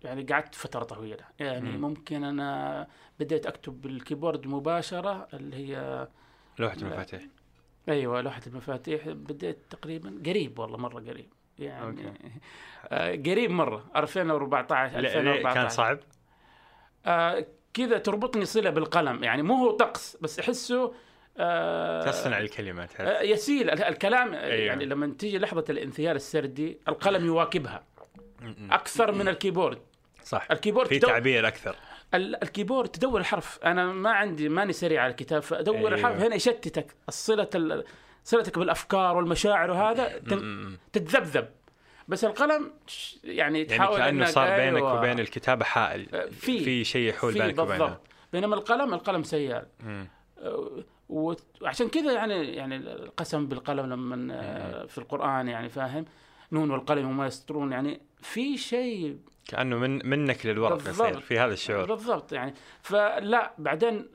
[0.04, 1.80] يعني قعدت فترة طويلة يعني مم.
[1.80, 2.86] ممكن أنا
[3.20, 6.08] بديت أكتب بال keyboard مباشرة اللي هي
[6.58, 6.76] لوحة.
[6.76, 7.22] المفاتيح
[7.88, 11.28] أيوه لوحة المفاتيح بديت تقريبا قريب والله مرة قريب.
[11.58, 12.12] يعني okay.
[12.88, 15.98] آه قريب مرة 2014 لا- ليه؟ 2014 كان صعب؟
[17.06, 19.24] آه كذا تربطني صلة بالقلم.
[19.24, 20.92] يعني مو هو طقس بس أحسه
[21.38, 23.70] آه تصنع الكلمات آه، يسيل.
[23.70, 24.54] ال- الكلام أيوه.
[24.66, 27.84] يعني لما تيجي لحظة الانثيال السردي القلم يواكبها.
[28.70, 29.78] أكثر من ال keyboard.
[30.24, 30.48] صح.
[30.50, 31.76] ال keyboard في تعبير أكثر.
[32.14, 33.58] الكيبورد تدور الحرف.
[33.64, 35.88] أنا ما عندي ماني سريع على الكتاب فادور أيوه.
[35.88, 36.94] الحرف هنا يشتتك.
[37.08, 37.84] الصله ال-
[38.24, 40.18] صلتك بالأفكار والمشاعر وهذا.
[40.92, 41.48] تتذبذب.
[42.08, 42.72] بس القلم
[43.24, 44.98] يعني يعني تحاول كأنه إنك- صار بينك أيوة.
[44.98, 46.30] وبين الكتابة حائل.
[46.32, 48.00] في في شيء يحول بينك وبينها بالضبط.
[48.32, 49.66] بينما القلم القلم سيال.
[50.38, 56.04] أه، وعشان كذا يعني يعني القسم بالقلم لما آه، في القرآن يعني فاهم؟
[56.52, 60.88] نون والقلم وما يسطرون يعني في شيء كأنه من منك للورق.
[60.88, 61.86] يصير في هذا الشعور.
[61.86, 62.54] بالضبط يعني.
[62.82, 64.08] فلا بعدين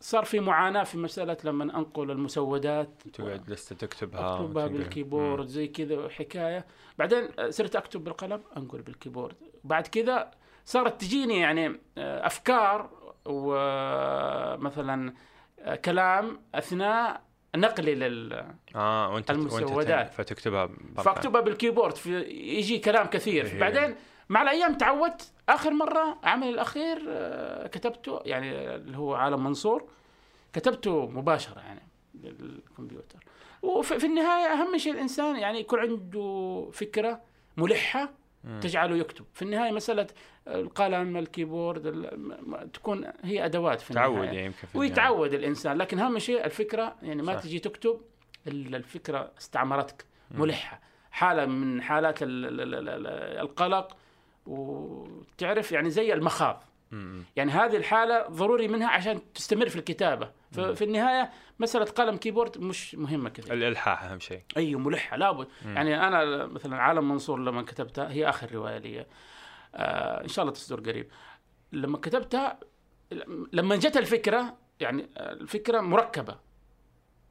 [0.00, 3.02] صار في معاناة في مسألة لما أنقل المسودات.
[3.12, 4.66] تقعد لسه تكتبها أكتبها.
[4.66, 6.66] بالكيبورد زي كذا حكاية.
[6.98, 9.36] بعدين آه، صرت أكتب بالقلم أنقل بالكيبورد.
[9.64, 10.30] بعد كذا
[10.64, 12.90] صارت تجيني يعني آه، أفكار
[13.26, 15.14] ومثلا
[15.60, 17.25] آه، كلام أثناء
[17.56, 18.44] نقلي لل
[18.76, 20.14] آه وأنت المسودات.
[20.14, 23.60] فتكتبها فأكتبها بالكيبورد في يجي كلام كثير إيه.
[23.60, 23.94] بعدين
[24.28, 29.84] مع الأيام تعودت آخر مرة عملي الأخير آه، كتبته يعني اللي هو عالم منصور
[30.52, 31.82] كتبته مباشرة يعني
[32.14, 33.18] بالكمبيوتر
[33.62, 37.20] وفي في النهاية أهم شيء الإنسان يعني يكون عنده فكرة
[37.56, 38.10] ملحة.
[38.60, 40.06] تجعله يكتب في النهاية مسألة
[40.48, 42.06] القلم الكيبورد
[42.72, 44.90] تكون هي أدوات في تعود النهاية يعني يمكن في النهاية.
[44.90, 47.42] ويتعود الإنسان لكن أهم شيء الفكرة يعني ما صح.
[47.42, 48.00] تجي تكتب
[48.46, 50.04] إلا الفكرة استعمرتك.
[50.30, 50.80] ملحة
[51.10, 53.06] حالة من حالات ال- ال- ال- ال-
[53.40, 53.96] القلق
[54.46, 56.62] وتعرف يعني زي المخاض.
[57.36, 60.32] يعني هذه الحالة ضروري منها عشان تستمر في الكتابة مم.
[60.74, 65.46] ففي النهاية مسألة قلم كيبورد مش مهمة كذا الإلحاح أهم شيء أي ملحة لابد.
[65.66, 69.06] يعني أنا مثلا عالم منصور لما كتبتها هي آخر رواية لي
[69.76, 71.08] آه إن شاء الله تصدر قريب.
[71.72, 72.60] لما كتبتها
[73.52, 76.38] لما جت الفكرة يعني الفكرة مركبة.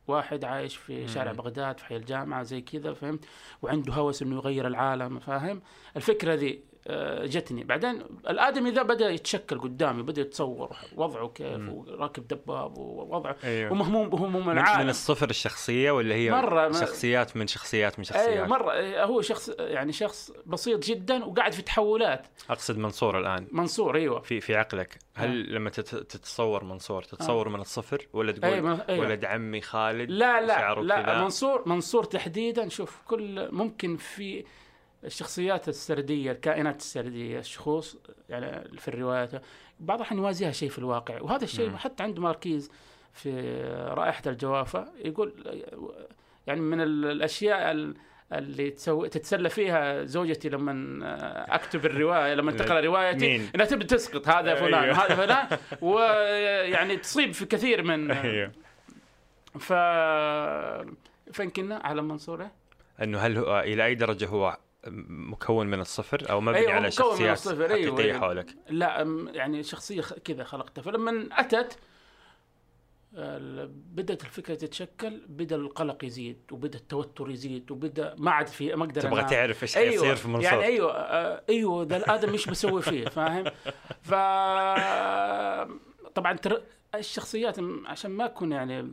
[0.07, 1.07] واحد عايش في.
[1.07, 3.25] شارع بغداد في حي الجامعة زي كذا فهمت؟
[3.61, 5.61] وعنده هوس إنه يغير العالم فاهم؟
[5.95, 6.74] الفكرة ذي آه،
[7.23, 7.63] جتني.
[7.63, 11.69] بعدين الآدمي ذا بدأ يتشكل قدامي بدأ يتصور وضعه كيف مم.
[11.73, 13.35] وراكب دباب ووضعه.
[13.43, 13.71] أيوه.
[13.71, 14.89] ومهموم بهموم من, من العالم.
[14.89, 18.71] الصفر الشخصية ولا هي مرة شخصيات من شخصيات من اي شخصيات؟ مرة.
[18.73, 22.27] إيه، هو شخص يعني شخص بسيط جدا وقاعد في تحولات.
[22.49, 23.47] أقصد منصور الآن.
[23.51, 24.19] منصور أيوه.
[24.21, 24.97] في في عقلك.
[25.15, 29.05] هل لما تت- تتصور منصور تتصور من الصفر؟ ولا تقول اي ما- أيوة.
[29.05, 32.69] ولد عمي خالد لا لا لا؟ منصور منصور تحديدا.
[32.69, 34.43] شوف كل ممكن في
[35.05, 37.97] الشخصيات السردية الكائنات السردية الشخوص
[38.29, 39.31] يعني في الروايات
[39.79, 41.77] بعض الأحيان يوازيها شيء في الواقع وهذا الشيء مم.
[41.77, 42.71] حتى عند ماركيز
[43.13, 43.41] في
[43.91, 45.33] رائحة الجوافة يقول
[46.47, 47.95] يعني من ال- الأشياء ال-
[48.33, 50.75] اللي تسوي تتسلى فيها زوجتي لما
[51.55, 55.05] أكتب الرواية لما تقرأ روايتي؟ إنها تبدا تسقط هذا فلان أيوه.
[55.05, 58.51] هذا فلان ويعني تصيب في كثير من أيوه
[59.59, 59.73] ف
[61.31, 62.51] فين كنا على منصورة؟
[63.01, 64.57] أنه هل هو إلى أي درجة هو
[65.07, 68.19] مكون من الصفر أو مبني أيوة، على شخصيات الصفر، أيوة، حقيقية أيوة.
[68.19, 69.01] حولك لا
[69.33, 71.77] يعني شخصية كذا خلقتها فلما أتت
[73.93, 79.01] بدأت الفكرة تتشكل بدأ القلق يزيد وبدأ التوتر يزيد وبدأ ما عاد في ما أقدر
[79.01, 79.23] تبغى.
[79.23, 83.43] تعرف إيش حيصير في منصور يعني أيوه آه، أيوه ذا الآدم إيش بسوي فيه فاهم
[84.01, 84.13] ف
[86.15, 86.61] طبعا تر...
[86.95, 88.91] الشخصيات عشان ما أكون يعني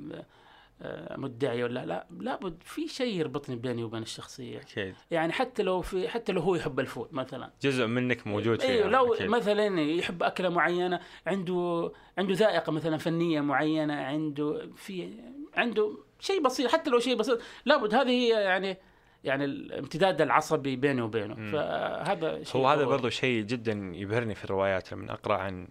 [1.16, 6.08] مدعي ولا لا لابد في شيء يربطني بيني وبين الشخصية أكيد يعني حتى لو في
[6.08, 9.28] حتى لو هو يحب الفول مثلا جزء منك موجود فيها أيوه لو أكيد.
[9.28, 15.08] مثلا يحب أكلة معينة عنده عنده ذائقة مثلا فنية معينة عنده في
[15.54, 18.78] عنده شيء بسيط حتى لو شيء بسيط لابد هذه هي يعني
[19.24, 21.52] يعني الامتداد العصبي بيني وبينه مم.
[21.52, 22.84] فهذا شيء هو هذا.
[22.84, 25.68] برضو شيء جدا يبهرني في الروايات لما أقرأ عن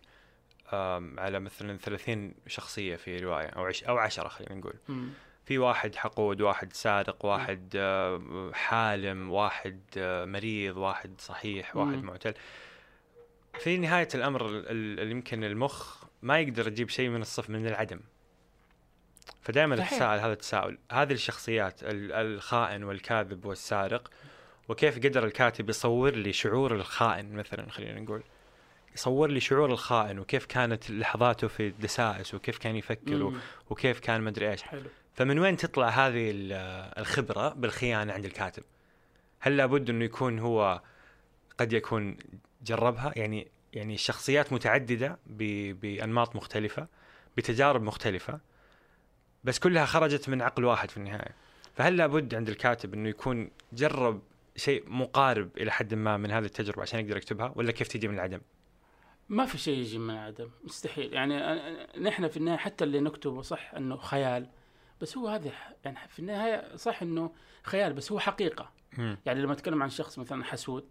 [1.18, 4.74] على مثلا 30 شخصية في رواية أو عش أو 10 خلينا نقول.
[5.46, 7.78] في واحد حقود واحد سارق واحد
[8.54, 9.80] حالم واحد
[10.28, 12.04] مريض واحد صحيح واحد.
[12.04, 12.34] معتل
[13.60, 17.68] في نهاية الأمر ال- ال- اللي يمكن المخ ما يقدر يجيب شيء من الصفر من
[17.68, 18.00] العدم
[19.42, 19.76] فدائما.
[19.84, 24.12] اتساءل هذا التساؤل هذه الشخصيات ال- الخائن والكاذب والسارق
[24.70, 28.24] وكيف قدر الكاتب يصور لي شعور الخائن مثلا خلينا نقول
[28.96, 33.40] يصور لي شعور الخائن وكيف كانت لحظاته في الدسائس وكيف كان يفكر مم.
[33.70, 36.54] وكيف كان مدري إيش حلو فمن وين تطلع هذه ال-
[37.00, 38.64] الخبرة بالخيانة عند الكاتب؟
[39.40, 40.82] هل لابد إنه يكون هو
[41.58, 42.18] قد يكون
[42.64, 46.88] جربها يعني يعني الشخصيات متعددة ب- بأنماط مختلفة
[47.38, 48.40] بتجارب مختلفة
[49.44, 51.36] بس كلها خرجت من عقل واحد في النهاية
[51.76, 54.22] فهل لابد عند الكاتب إنه يكون جرب
[54.56, 58.14] شيء مقارب إلى حد ما من هذه التجربة عشان يقدر يكتبها ولا كيف تجي من
[58.14, 58.40] العدم؟
[59.32, 61.14] ما في شيء يجي من عدم مستحيل.
[61.14, 61.36] يعني
[62.00, 64.48] نحن في النهاية حتى اللي نكتبه صح إنه خيال
[65.02, 65.52] بس هو هذا
[65.86, 67.32] يعني في النهاية صح إنه
[67.64, 68.72] خيال بس هو حقيقة.
[68.98, 69.18] مم.
[69.26, 70.86] يعني لما أتكلم عن شخص مثلا حسود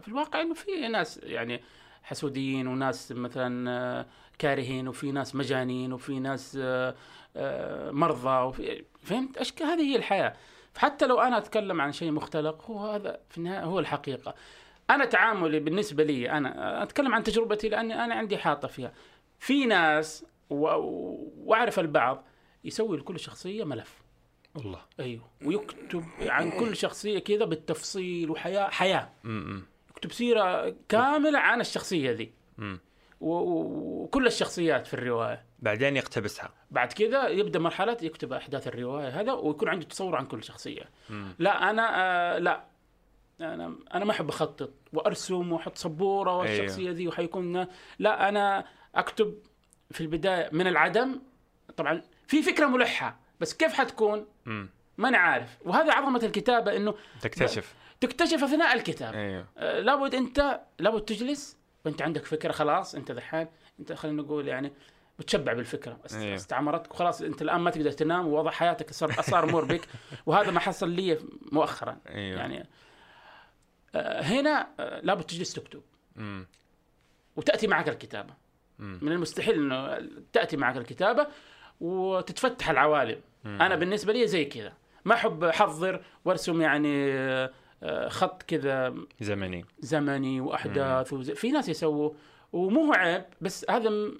[0.00, 1.60] في الواقع إنه في ناس يعني
[2.02, 4.06] حسوديين وناس مثلا آه،
[4.38, 6.94] كارهين وفي ناس مجانين وفي ناس آه،
[7.36, 10.36] آه، مرضى وفي فهمت؟ اشكال هذه هي الحياة.
[10.72, 14.34] فحتى لو أنا أتكلم عن شيء مختلق هو هذا في النهاية هو الحقيقة.
[14.94, 18.92] أنا تعاملي بالنسبة لي أنا أتكلم عن تجربتي لأني أنا عندي حاطة فيها.
[19.38, 22.24] في ناس وأعرف البعض
[22.64, 24.02] يسوي لكل شخصية ملف.
[24.56, 24.80] الله.
[25.00, 25.30] أيوه.
[25.44, 29.12] ويكتب عن كل شخصية كذا بالتفصيل وحياة حياة.
[29.90, 32.32] يكتب سيرة كاملة عن الشخصية ذي.
[33.20, 35.44] وكل الشخصيات في الرواية.
[35.58, 36.50] بعدين يقتبسها.
[36.70, 40.90] بعد كذا يبدأ مرحلة يكتب أحداث الرواية هذا ويكون عنده تصور عن كل شخصية.
[41.10, 41.34] مم.
[41.38, 42.64] لا أنا آه لا.
[43.40, 47.66] أنا أنا ما أحب أخطط وأرسم وأحط سبورة والشخصيه ذي وحيكون
[47.98, 48.64] لا أنا
[48.94, 49.34] أكتب
[49.90, 51.20] في البداية من العدم.
[51.76, 54.26] طبعا في فكرة ملحة بس كيف حتكون؟
[54.98, 55.58] ما أنا عارف.
[55.64, 57.74] وهذا عظمة الكتابة إنه تكتشف.
[58.00, 59.18] تكتشف أثناء الكتابة.
[59.18, 59.46] أيوه.
[59.58, 63.46] آه، لابد انت لابد تجلس وأنت عندك فكرة خلاص أنت ذحين.
[63.80, 64.72] أنت خلينا نقول يعني
[65.18, 66.34] بتشبع بالفكرة أيوه.
[66.34, 67.22] استعمرتك وخلاص.
[67.22, 69.88] أنت الآن ما تقدر تنام ووضع حياتك صار صار مربك
[70.26, 71.18] وهذا ما حصل لي
[71.52, 71.98] مؤخرا.
[72.08, 72.40] أيوه.
[72.40, 72.66] يعني
[73.96, 75.82] هنا آه، لابد تجلس تكتب.
[77.36, 78.34] وتأتي معك الكتابة.
[78.78, 81.26] من المستحيل إنه تأتي معك الكتابة
[81.80, 83.20] وتتفتح العوالم.
[83.44, 84.72] أنا بالنسبة لي زي كذا.
[85.04, 87.50] ما أحب أحضر وأرسم يعني آه،
[87.82, 89.64] آه، خط كذا زمني.
[89.80, 92.10] زمني وأحداث وزي في ناس يسووا.
[92.52, 94.18] ومو هو عيب بس هذا م...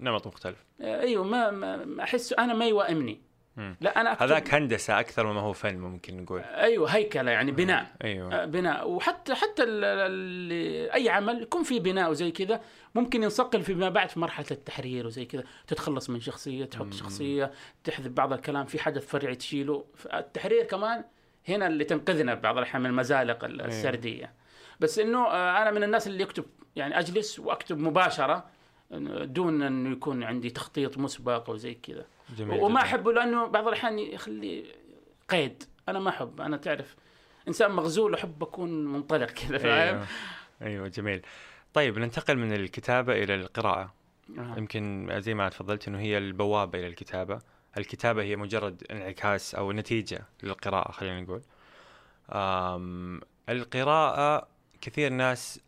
[0.00, 0.64] نمط مختلف.
[0.80, 3.20] آه، أيوه ما ما أحس أنا ما يوائمني.
[3.56, 3.76] مم.
[3.80, 6.40] لا أنا أكتب هذاك هندسة أكثر مما هو فن ممكن نقول.
[6.40, 7.86] أيوه هيكلة يعني بناء.
[8.04, 8.34] أيوه.
[8.34, 8.90] آه، بناء.
[8.90, 12.60] وحتى حتى ال- ال- أي عمل يكون فيه بناء وزي كذا
[12.94, 15.44] ممكن ينصقل فيما بعد في مرحلة التحرير وزي كذا.
[15.66, 17.50] تتخلص من شخصية تحط شخصية
[17.84, 19.84] تحذف بعض الكلام في حدث فرعي تشيله.
[20.14, 21.04] التحرير كمان
[21.48, 24.32] هنا اللي تنقذنا بعض الأحيان من المزالق ال- السردية.
[24.80, 26.44] بس إنه آه، أنا من الناس اللي يكتب
[26.76, 28.44] يعني أجلس وأكتب مباشرة
[29.22, 32.04] دون إنه يكون عندي تخطيط مسبق وزي كذا.
[32.36, 32.80] جميل وما.
[32.80, 34.64] أحبه لأنه بعض الأحيان يخلي
[35.28, 35.62] قيد.
[35.88, 36.96] أنا ما أحب أنا تعرف
[37.48, 40.06] إنسان مغزول أحب أكون منطلق كذا فاهم؟ أيوه
[40.62, 41.22] أيوه جميل.
[41.74, 43.94] طيب ننتقل من الكتابة إلى القراءة.
[44.38, 44.54] آه.
[44.56, 47.40] يمكن زي ما تفضلت إنه هي البوابة إلى الكتابة.
[47.78, 51.42] الكتابة هي مجرد انعكاس أو نتيجة للقراءة خلينا نقول.
[52.30, 54.48] أم القراءة
[54.80, 55.60] كثير ناس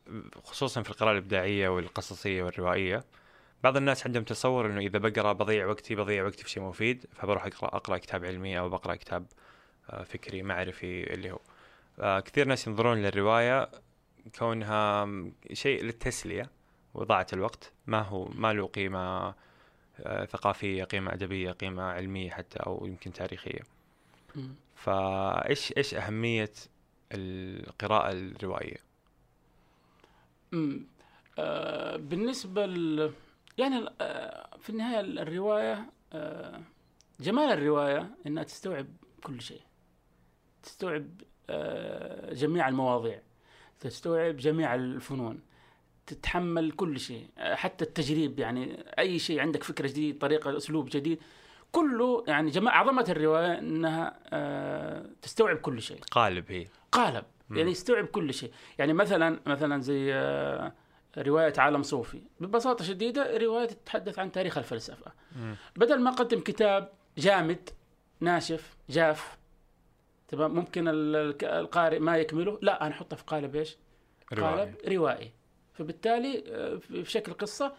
[0.45, 3.05] خصوصا في القراءة الإبداعية والقصصية والروائية
[3.65, 7.47] بعض الناس عندهم تصور إنه إذا بقرأ بضيع وقتي بضيع وقتي في شيء مفيد فبروح
[7.47, 9.27] أقرأ أقرأ كتاب علمي أو بقرأ كتاب
[9.91, 11.39] آه، فكري معرفي اللي هو.
[12.01, 13.71] آه، كثير ناس ينظرون للرواية
[14.39, 15.09] كونها
[15.53, 16.51] شيء للتسلية
[16.95, 19.35] وإضاعة الوقت ما هو ما له قيمة
[20.01, 23.61] آه، ثقافية قيمة أدبية قيمة علمية حتى أو يمكن تاريخية.
[24.37, 24.55] مم.
[24.75, 26.53] فإيش إيش أهمية
[27.13, 28.77] القراءة الروائيه
[30.53, 30.87] أمم،
[31.39, 33.13] آه، بالنسبة ل...
[33.59, 36.61] يعني آه، في النهاية الرواية آه،
[37.21, 38.87] جمال الرواية إنها تستوعب
[39.25, 39.61] كل شيء.
[40.63, 41.07] تستوعب
[41.51, 43.21] آه، جميع المواضيع.
[43.81, 45.41] تستوعب جميع الفنون.
[46.07, 47.27] تتحمل كل شيء.
[47.39, 51.21] حتى التجريب يعني أي شيء عندك فكرة جديد طريقة أسلوب جديد
[51.73, 54.19] كله يعني جمال عظمة الرواية إنها
[55.23, 56.01] تستوعب كل شيء.
[56.11, 56.67] قالب هي.
[56.93, 57.25] قالب.
[57.51, 58.53] يعني يستوعب كل شيء.
[58.79, 60.13] يعني مثلا مثلا زي
[61.19, 62.23] رواية عالم صوفي.
[62.41, 65.13] ببساطة شديدة رواية تتحدث عن تاريخ الفلسفة.
[65.37, 65.57] مم.
[65.77, 67.71] بدل ما أقدم كتاب جامد
[68.21, 69.39] ناشف جاف
[70.29, 73.77] تمام ممكن القارئ ما يكمله لا أنا أحطه في قالب إيش؟
[74.33, 74.57] روائي.
[74.59, 75.31] قالب روائي.
[75.75, 77.73] فبالتالي آه، في في شكل قصة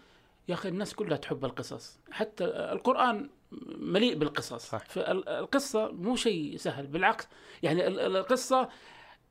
[0.47, 1.99] يا أخي الناس كلها تحب القصص.
[2.11, 3.29] حتى القرآن
[3.77, 4.69] مليء بالقصص.
[4.69, 4.85] صح.
[4.85, 6.88] فالقصة مو شيء سهل.
[6.88, 7.27] بالعكس
[7.63, 8.69] يعني ال- ال- القصة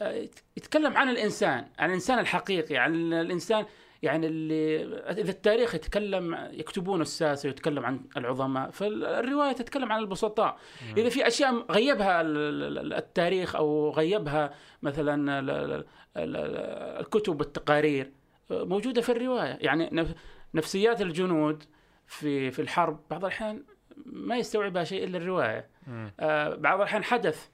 [0.02, 3.66] آه، يتكلم عن الإنسان عن الإنسان الحقيقي عن الإنسان
[4.07, 10.57] يعني اللي إذا التاريخ يتكلم يكتبون الساسة ويتكلم عن العظماء فالرواية تتكلم عن البسطاء.
[10.96, 14.50] إذا في أشياء غيبها ال- ال- التاريخ أو غيبها
[14.82, 15.84] مثلا ال- ال-
[16.16, 18.12] ال- الكتب والتقارير
[18.50, 19.59] موجودة في الرواية.
[19.61, 20.14] يعني نف-
[20.54, 21.62] نفسيات الجنود
[22.07, 23.62] في في الحرب بعض الأحيان
[24.07, 25.68] ما يستوعبها شيء إلا الرواية.
[25.86, 26.12] مم.
[26.20, 27.48] آه، بعض الأحيان حدث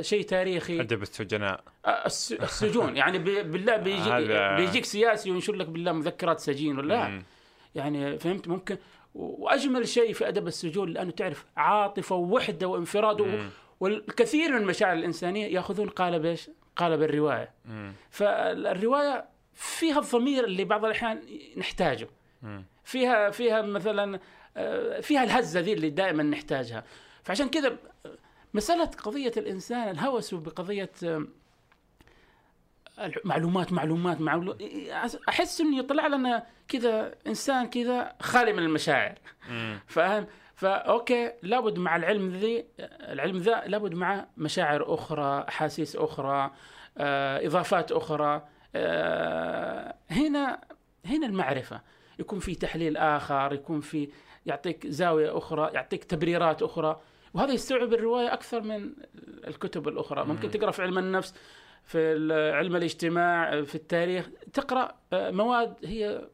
[0.00, 4.10] شيء تاريخي ادب السجناء آه، الس- السجون يعني بالله بيجي
[4.56, 7.22] بيجيك سياسي وينشر لك بالله مذكرات سجين ولا لا مم.
[7.74, 8.76] يعني فهمت ممكن
[9.14, 13.48] وأجمل شيء في أدب السجون لأنه تعرف عاطفة ووحدة وانفراد مم.
[13.80, 17.92] والكثير من المشاعر الإنسانية يأخذون قالب إيش؟ قالب الرواية مم.
[18.10, 19.24] فالرواية
[19.54, 21.20] فيها الضمير اللي بعض الأحيان
[21.56, 22.08] نحتاجه
[22.42, 22.64] مم.
[22.84, 24.20] فيها فيها مثلا
[24.56, 26.84] آه، فيها الهزة ذي اللي دائما نحتاجها
[27.24, 27.76] فعشان كذا
[28.54, 31.26] مسألة قضية الإنسان الهوس بقضية آه،
[33.24, 34.62] معلومات معلومات معلومات
[35.28, 39.14] أحس إنه يطلع لنا كذا إنسان كذا خالي من المشاعر.
[39.86, 46.50] فاهم؟ ف okay لابد مع العلم ذي العلم ذا لابد مع مشاعر أخرى أحاسيس أخرى
[46.98, 48.48] آه، إضافات أخرى.
[48.74, 50.60] آه، هنا
[51.04, 51.80] هنا المعرفة.
[52.18, 54.08] يكون في تحليل آخر يكون في
[54.46, 57.00] يعطيك زاوية أخرى يعطيك تبريرات أخرى.
[57.34, 58.90] وهذا يستوعب الرواية أكثر من
[59.46, 60.50] الكتب الأخرى ممكن مم.
[60.52, 61.34] تقرأ في علم النفس
[61.84, 66.28] في علم الاجتماع في التاريخ تقرأ آه، مواد هي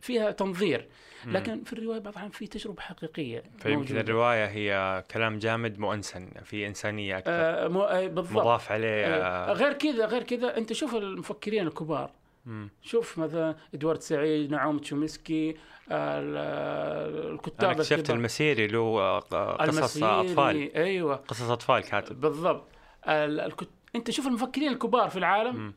[0.00, 0.88] فيها تنظير.
[1.26, 3.98] لكن في الرواية بعض الأحيان في تجربة حقيقية فيمكن.
[3.98, 9.52] الرواية هي كلام جامد مؤنسن في إنسانية أكثر آه مو بالضبط مضاف عليه آه آه.
[9.52, 12.10] غير كذا غير كذا أنت شوف المفكرين الكبار
[12.46, 12.70] مم.
[12.82, 15.50] شوف مثلا إدوارد سعيد نعوم تشومسكي
[15.90, 18.10] آه ال- أنا الكتاب اكتشفت.
[18.10, 22.64] المسيري له قصص المسيري، أطفال أيوه قصص أطفال كاتب بالضبط
[23.08, 23.68] ال- الكت...
[23.96, 25.74] أنت شوف المفكرين الكبار في العالم مم.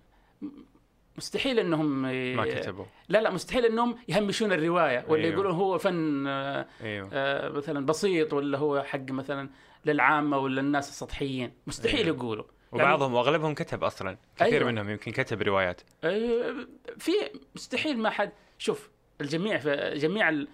[1.18, 2.36] مستحيل إنهم ي...
[2.36, 5.34] ما كتبوا لا لا مستحيل إنهم يهمشون الرواية ولا أيوه.
[5.34, 9.50] يقولون هو فن أيوه آه، مثلا بسيط ولا هو حق مثلا
[9.86, 12.16] للعامة ولا الناس السطحيين مستحيل أيوه.
[12.18, 14.72] يقولوا وبعضهم وأغلبهم كتب أصلا كثير أيوه.
[14.72, 16.56] منهم يمكن كتب روايات آه،
[16.98, 17.12] في
[17.56, 18.90] مستحيل ما حد شوف
[19.22, 20.46] الجميع في جميع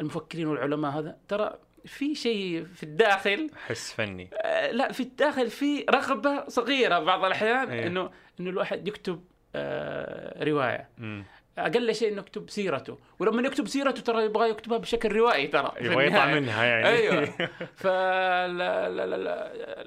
[0.00, 5.84] المفكرين والعلماء هذا ترى في شيء في الداخل حس فني آه، لا في الداخل في
[5.90, 7.86] رغبة صغيرة بعض الأحيان أيوه.
[7.86, 8.10] إنه
[8.40, 11.24] إنه الواحد يكتب آه، رواية مم.
[11.66, 12.98] أقل شيء إنه يكتب سيرته.
[13.18, 16.40] ولما يكتب سيرته ترى يبغى يكتبها بشكل روائي ترى يبغى يطلع النهاية.
[16.40, 16.88] منها يعني.
[16.88, 17.28] أيوه.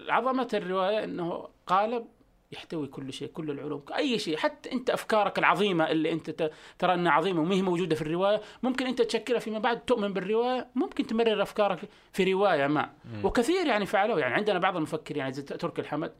[0.08, 2.06] فعظمه الرواية إنه قالب
[2.52, 4.38] يحتوي كل شيء كل العلوم أي شيء.
[4.38, 8.88] حتى أنت أفكارك العظيمة اللي أنت ترى إنها عظيمة وما هي موجودة في الرواية ممكن
[8.88, 11.80] أنت تشكلها فيما بعد تؤمن بالرواية ممكن تمرر أفكارك
[12.14, 12.90] في رواية ما.
[13.06, 13.26] مم.
[13.26, 16.14] وكثير يعني فعلوا يعني عندنا بعض المفكرين يعني زي تركي الحمد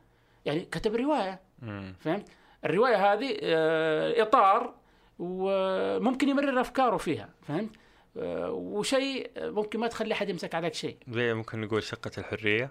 [0.46, 1.42] يعني كتب رواية.
[2.00, 2.28] فهمت؟
[2.66, 4.74] الرواية هذه آه، إطار
[5.22, 7.70] وممكن يمرر أفكاره فيها فهمت؟
[8.18, 10.98] آه، وشيء ممكن ما تخلي أحد يمسك عليك شيء.
[11.10, 12.70] زي ممكن نقول شقة الحرية؟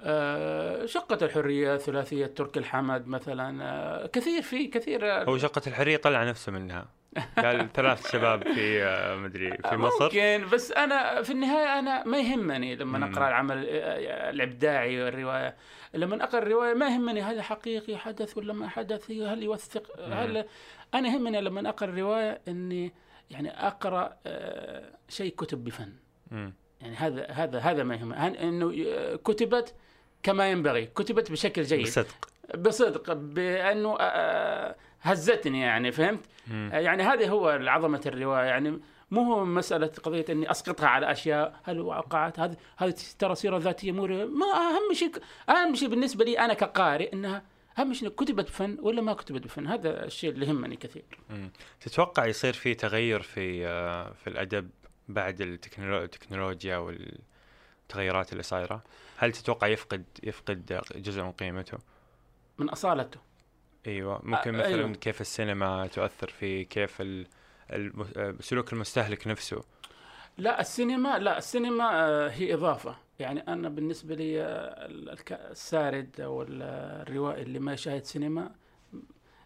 [0.00, 5.96] آه، شقة الحرية ثلاثية ترك الحمد مثلا آه، كثير في كثير آه، هو شقة الحرية
[5.96, 6.86] طلع نفسه منها.
[7.42, 10.04] قال ثلاث شباب في آه، مدري في مصر.
[10.04, 13.10] ممكن بس أنا في النهاية أنا ما يهمني لما.
[13.12, 15.56] اقرا العمل آه، الإبداعي والرواية.
[15.94, 20.44] لما اقرا الرواية ما يهمني هل حقيقي حدث ولا ما حدث هل يوثق هل
[20.94, 22.92] أنا يهمني لما أقرأ الرواية إني
[23.30, 25.92] يعني أقرأ آه، شيء كتب بفن.
[26.30, 26.52] مم.
[26.80, 29.74] يعني هذا هذا هذا ما يهم إنه ي- كتبت
[30.22, 30.86] كما ينبغي.
[30.86, 31.82] كتبت بشكل جيد.
[31.86, 32.28] بصدق.
[32.58, 36.70] بصدق بأنه آه، هزتني يعني فهمت؟ مم.
[36.72, 38.44] يعني هذه هو عظمة الرواية.
[38.44, 38.80] يعني
[39.10, 41.60] مو هو مسألة قضية إني أسقطها على أشياء.
[41.64, 44.06] هل وقعت هذه هذه ترى سيرة ذاتية مو.
[44.26, 45.12] ما أهم شيء
[45.48, 47.42] أهم شيء بالنسبة لي أنا كقارئ إنها
[47.78, 51.50] اهم شيء كتبت بفن ولا ما كتبت بفن هذا الشيء اللي يهمني كثير مم.
[51.80, 54.70] تتوقع يصير في تغير في آه، في الأدب
[55.08, 58.82] بعد التكنولو- التكنولوجيا والتغيرات اللي صايرة؟
[59.16, 61.78] هل تتوقع يفقد يفقد جزء من قيمته؟
[62.58, 63.20] من أصالته
[63.86, 64.92] أيوه ممكن آه، مثلا أيوة.
[64.94, 67.02] كيف السينما تؤثر في كيف
[68.40, 69.62] سلوك المستهلك نفسه
[70.38, 74.88] لا السينما لا السينما آه، هي إضافة يعني أنا بالنسبة لي آه،
[75.50, 76.62] السارد أو ال-
[77.08, 78.50] الروائي اللي ما يشاهد سينما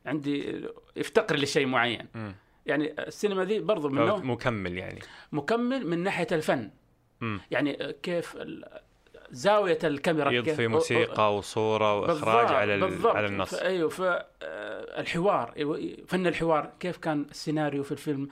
[0.06, 0.64] عندي
[0.96, 2.34] يفتقر لشيء معين مم.
[2.66, 5.00] يعني السينما ذي برضو من نوع مكمل يعني
[5.32, 6.70] مكمل من ناحية الفن
[7.20, 7.40] مم.
[7.50, 8.36] يعني آه، كيف
[9.30, 12.80] زاوية الكاميرا يضفي موسيقى وصورة وإخراج على ال...
[12.80, 13.16] بالضبط.
[13.16, 15.54] على النص أيوه فالحوار
[16.08, 18.28] فن الحوار كيف كان السيناريو في الفيلم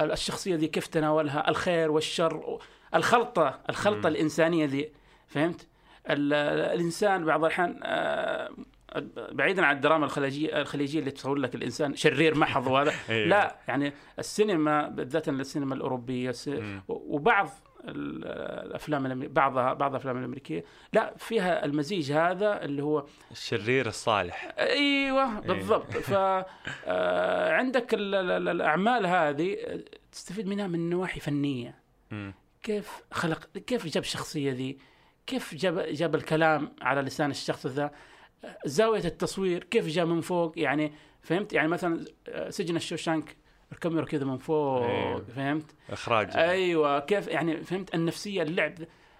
[0.00, 2.58] ال- الشخصية ذي كيف تناولها الخير والشر
[2.94, 4.06] الخلطة الخلطة مم.
[4.06, 4.92] الإنسانية ذي
[5.26, 5.66] فهمت
[6.10, 6.32] ال-
[6.74, 8.50] الإنسان بعض الأحيان آه،
[9.32, 13.28] بعيدا عن الدراما الخليجية الخليجية اللي تصور لك الإنسان شرير محض وهذا أيوة.
[13.28, 16.30] لا يعني السينما بالذات السينما الأوروبية.
[16.88, 17.48] وبعض
[17.84, 18.24] ال-
[18.66, 25.90] الأفلام بعضها بعض الأفلام الأمريكية لا فيها المزيج هذا اللي هو الشرير الصالح أيوه بالضبط
[25.96, 26.44] ف آه،
[28.50, 29.56] الأعمال هذه
[30.12, 31.74] تستفيد منها من نواحي فنية.
[32.62, 34.78] كيف خلق كيف جاب الشخصية ذي؟
[35.26, 37.90] كيف جاب جاب الكلام على لسان الشخص ذا؟
[38.64, 40.92] زاوية التصوير كيف جاء من فوق؟ يعني
[41.22, 43.36] فهمت؟ يعني مثلا آه، سجن الشوشانك
[43.72, 45.24] الكاميرا كذا من فوق أيوه.
[45.36, 46.36] فهمت؟ إخراج.
[46.36, 48.74] أيوه كيف؟ يعني فهمت؟ النفسية اللعب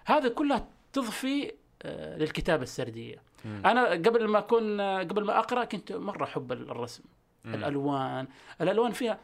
[0.05, 1.51] هذا كلها تضفي
[1.83, 3.21] آه، للكتابة السردية.
[3.45, 3.61] مم.
[3.65, 7.03] أنا قبل ما أكون آه، قبل ما أقرأ كنت مرة أحب الرسم
[7.43, 7.53] مم.
[7.53, 8.27] الألوان.
[8.61, 9.19] الألوان فيها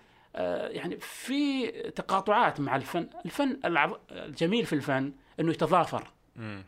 [0.69, 3.59] يعني في تقاطعات مع الفن الفن
[4.11, 6.63] الجميل في الفن إنه يتضافر مم.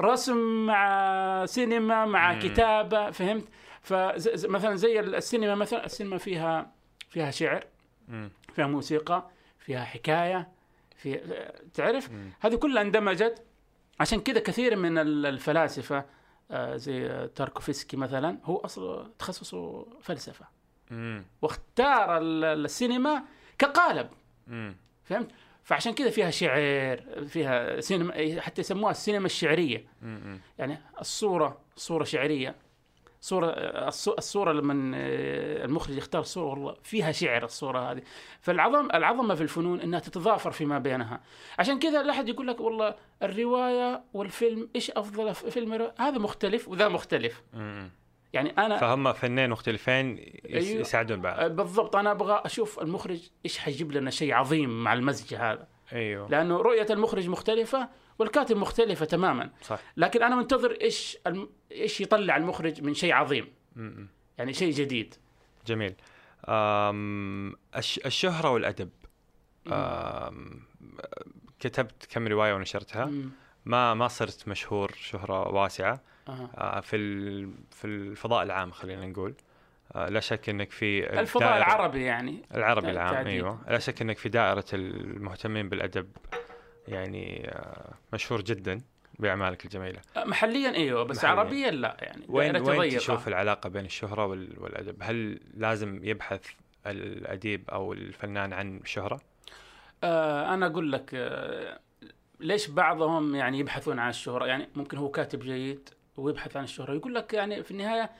[0.00, 2.38] رسم مع سينما مع مم.
[2.40, 3.44] كتابة فهمت
[3.82, 6.72] فمثلا زي السينما مثلا السينما فيها
[7.10, 7.64] فيها شعر
[8.08, 8.30] مم.
[8.54, 10.48] فيها موسيقى فيها حكاية
[10.96, 11.20] في
[11.74, 12.30] تعرف مم.
[12.40, 13.42] هذه كلها اندمجت
[14.00, 16.04] عشان كذا كثير من ال- الفلاسفة
[16.50, 20.46] آه، زي تاركوفسكي مثلا هو اصله تخصصه فلسفة
[20.94, 21.24] مم.
[21.42, 23.22] واختار ال- السينما
[23.58, 24.08] كقالب
[24.46, 24.76] مم.
[25.04, 25.30] فهمت
[25.62, 26.96] فعشان كذا فيها شعر
[27.28, 30.40] فيها سينما حتى يسموها السينما الشعرية مم.
[30.58, 32.54] يعني الصورة صورة شعرية
[33.20, 33.46] صورة
[33.90, 38.02] الصو- الصورة لما آه، المخرج يختار صورة والله فيها شعر الصورة هذه
[38.40, 41.20] فالعظم العظمة في الفنون إنها تتضافر فيما بينها
[41.58, 46.88] عشان كذا لا أحد يقول لك والله الرواية والفيلم إيش أفضل فيلم؟ هذا مختلف وذا
[46.88, 47.42] مختلف.
[48.34, 50.80] يعني أنا فهم فنين مختلفين أيوه.
[50.80, 51.38] يساعدون بعض.
[51.38, 51.96] آه، بالضبط.
[51.96, 55.68] أنا أبغى أشوف المخرج إيش حيجيب لنا شيء عظيم مع المزج هذا.
[55.92, 56.28] أيوه.
[56.28, 59.50] لأنه رؤية المخرج مختلفة والكاتب مختلفة تماما.
[59.62, 59.80] صح.
[59.96, 63.52] لكن أنا منتظر إيش الم- إيش يطلع المخرج من شيء عظيم.
[63.76, 64.08] مم.
[64.38, 65.14] يعني شيء جديد.
[65.66, 65.94] جميل.
[66.48, 68.90] أم الش- الشهرة والأدب.
[69.72, 70.60] أم
[71.60, 73.04] كتبت كم رواية ونشرتها.
[73.04, 73.30] مم.
[73.64, 76.00] ما ما صرت مشهور شهرة واسعة.
[76.28, 76.96] آه، في
[77.70, 79.34] في الفضاء العام خلينا نقول.
[79.94, 82.42] آه، لا شك إنك في الفضاء العربي يعني.
[82.54, 83.32] العربي العام تعديل.
[83.32, 83.58] أيوه.
[83.68, 86.08] لا شك إنك في دائرة المهتمين بالأدب
[86.88, 88.80] يعني آه، مشهور جدا
[89.18, 90.00] بأعمالك الجميلة.
[90.16, 91.30] محليا أيوه بس محلياً.
[91.40, 92.22] عربيا لا يعني.
[92.28, 92.98] وين وين.
[92.98, 96.46] تشوف العلاقة بين الشهرة وال- والأدب؟ هل لازم يبحث
[96.86, 99.20] الأديب أو الفنان عن شهرة؟
[100.04, 101.80] آه أنا أقول لك آه
[102.40, 106.94] ليش بعضهم يعني يبحثون عن الشهرة؟ يعني ممكن هو كاتب جيد ويبحث عن الشهرة.
[106.94, 108.10] يقول لك يعني في النهاية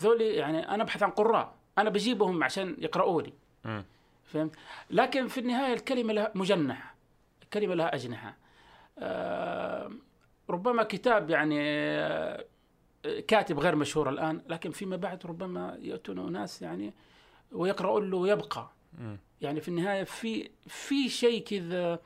[0.00, 3.32] ذولي يعني أنا أبحث عن قراء أنا بجيبهم عشان يقرأوا لي.
[4.24, 4.54] فهمت؟
[4.90, 6.94] لكن في النهاية الكلمة لها مجنح
[7.42, 8.36] الكلمة لها أجنحة.
[8.98, 9.90] آه
[10.50, 12.44] ربما كتاب يعني آه
[13.28, 16.94] كاتب غير مشهور الآن لكن فيما بعد ربما يأتون ناس يعني
[17.52, 18.70] ويقرؤون له ويبقى.
[19.40, 21.98] يعني في النهاية في في شيء كذا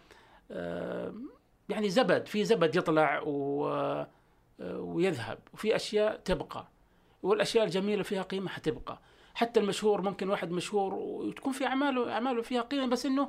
[0.50, 1.14] آه
[1.68, 4.04] يعني زبد في زبد يطلع و
[4.60, 5.38] ويذهب.
[5.54, 6.68] وفي أشياء تبقى
[7.22, 9.00] والأشياء الجميلة فيها قيمة حتبقى.
[9.34, 13.28] حتى المشهور ممكن واحد مشهور وتكون في أعماله أعماله فيها قيمة بس إنه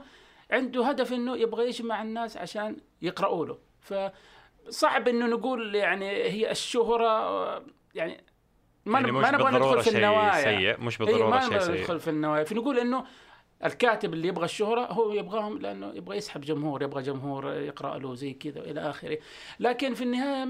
[0.51, 3.57] عنده هدف إنه يبغى يجمع الناس عشان يقرأوا له.
[3.80, 7.63] فصعب إنه نقول يعني هي الشهرة آه،
[7.95, 8.23] يعني
[8.86, 10.43] ما يعني ما نبغى ندخل في النوايا.
[10.43, 11.76] سيء مش إيه بالضرورة ما شيء نبغى سيء.
[11.76, 12.43] ندخل في النوايا.
[12.43, 13.05] فنقول إنه
[13.65, 18.34] الكاتب اللي يبغى الشهرة هو يبغاهم لأنه يبغى يسحب جمهور يبغى جمهور يقرأ له زي
[18.34, 19.17] كذا إلى آخره.
[19.59, 20.47] لكن في النهاية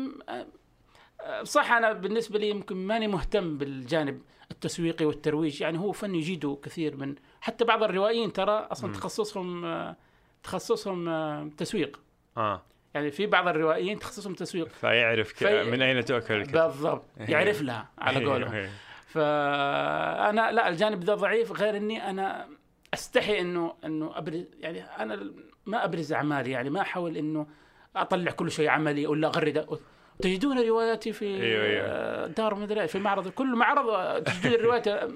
[1.43, 4.21] صح أنا بالنسبة لي يمكن ماني مهتم بالجانب
[4.51, 8.95] التسويقي والترويج يعني هو فن يجيده كثير من حتى بعض الروائيين ترى أصلا مم.
[8.95, 9.95] تخصصهم آه،
[10.43, 11.99] تخصصهم آه، تسويق.
[12.37, 12.61] آه.
[12.93, 14.67] يعني في بعض الروائيين تخصصهم تسويق.
[14.67, 15.33] فيعرف.
[15.33, 17.03] في- من أين تؤكل بالضبط.
[17.17, 18.69] يعرف لها على قوله إيه.
[19.07, 22.47] فأنا لا الجانب ذا ضعيف غير إني أنا
[22.93, 25.31] أستحي إنه إنه أبرز يعني أنا
[25.65, 27.47] ما أبرز أعمالي يعني ما أحاول إنه
[27.95, 29.79] أطلع كل شيء عملي ولا أغرد.
[30.21, 31.85] تجدون رواياتي في أيوة، أيوة.
[31.85, 35.11] آه، دار مدري في معرض كل معرض آه، تجدون الروايات آه،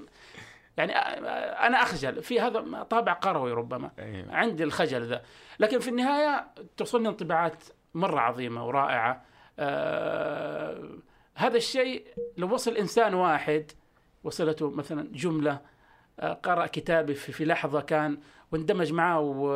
[0.76, 4.34] يعني آه، أنا أخجل في هذا طابع قروي ربما أيوة.
[4.34, 5.22] عندي الخجل ذا
[5.60, 6.46] لكن في النهاية
[6.76, 9.24] توصلني انطباعات مرة عظيمة ورائعة
[9.58, 10.88] آه
[11.34, 13.72] هذا الشيء لو وصل إنسان واحد
[14.24, 15.60] وصلته مثلا جملة
[16.20, 18.18] آه قرأ كتابي في, في لحظة كان
[18.52, 19.52] واندمج معه و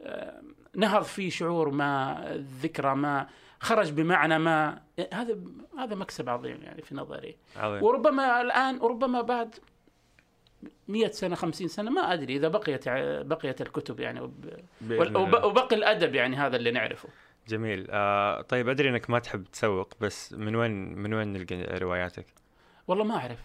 [0.00, 0.42] آه،
[0.74, 2.22] نهض فيه شعور ما
[2.62, 3.26] ذكرى ما
[3.60, 4.82] خرج بمعنى ما
[5.12, 5.38] هذا
[5.78, 7.36] هذا مكسب عظيم يعني في نظري.
[7.56, 7.82] عظيم.
[7.82, 9.54] وربما الآن وربما بعد
[10.88, 12.88] 100 سنة 50 سنة ما أدري إذا بقيت
[13.26, 14.60] بقيت الكتب يعني وب-.
[15.44, 17.08] وبقي الأدب يعني هذا اللي نعرفه.
[17.48, 17.86] جميل.
[17.90, 22.26] آه طيب أدري إنك ما تحب تسوق بس من وين من وين نلقى رواياتك؟
[22.88, 23.38] والله ما أعرف.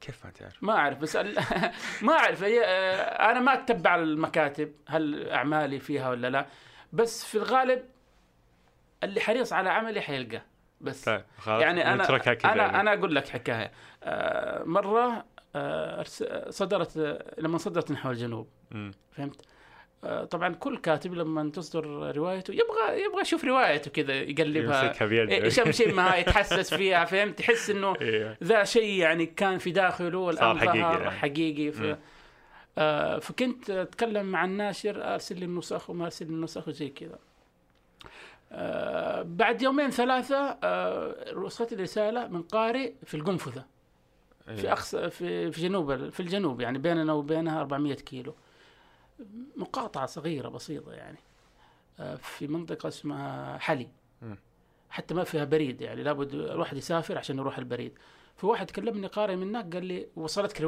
[0.00, 1.16] كيف ما تعرف؟ ما أعرف بس
[2.06, 2.42] ما أعرف.
[2.42, 6.46] هي آه، أنا ما أتبع المكاتب هل أعمالي فيها ولا لا.
[6.92, 7.82] بس في الغالب
[9.06, 10.42] اللي حريص على عملي حيلقاه.
[10.80, 12.80] بس طيب خلاص يعني أنا أنا يعني.
[12.80, 13.72] أنا أقول لك حكاية.
[14.02, 15.24] آه، مرة
[15.56, 16.04] آه،
[16.50, 18.48] صدرت آه، لما صدرت نحو الجنوب.
[18.70, 18.92] مم.
[19.12, 19.42] فهمت؟
[20.04, 24.84] آه، طبعا كل كاتب لما تصدر روايته يبغى يبغى يشوف روايته كذا يقلبها.
[24.84, 25.34] يمسكها بيده.
[25.34, 30.68] يشمشمها يتحسس فيها فهمت؟ تحس إنه أيوه ذا شيء يعني كان في داخله والان صار
[30.68, 31.10] حقيقي يعني.
[31.10, 31.72] حقيقي.
[31.72, 31.96] ف...
[32.78, 37.18] آه فكنت أتكلم مع الناشر أرسل لي النسخ وما أرسل لي النسخ وزي كذا.
[38.52, 43.64] آه بعد يومين ثلاثة آه وصلت لي رسالة من قارئ في القنفذة.
[44.44, 44.72] في أيوة.
[44.72, 48.34] أقصى في في جنوب في الجنوب يعني بيننا وبينها 400 كيلو.
[49.56, 51.18] مقاطعة صغيرة بسيطة يعني
[52.00, 53.88] آه، في منطقة اسمها حلي.
[54.90, 57.98] حتى ما فيها بريد يعني لابد الواحد يسافر عشان يروح البريد.
[58.36, 60.60] في واحد كلمني قارئ من هناك قال لي وصلتك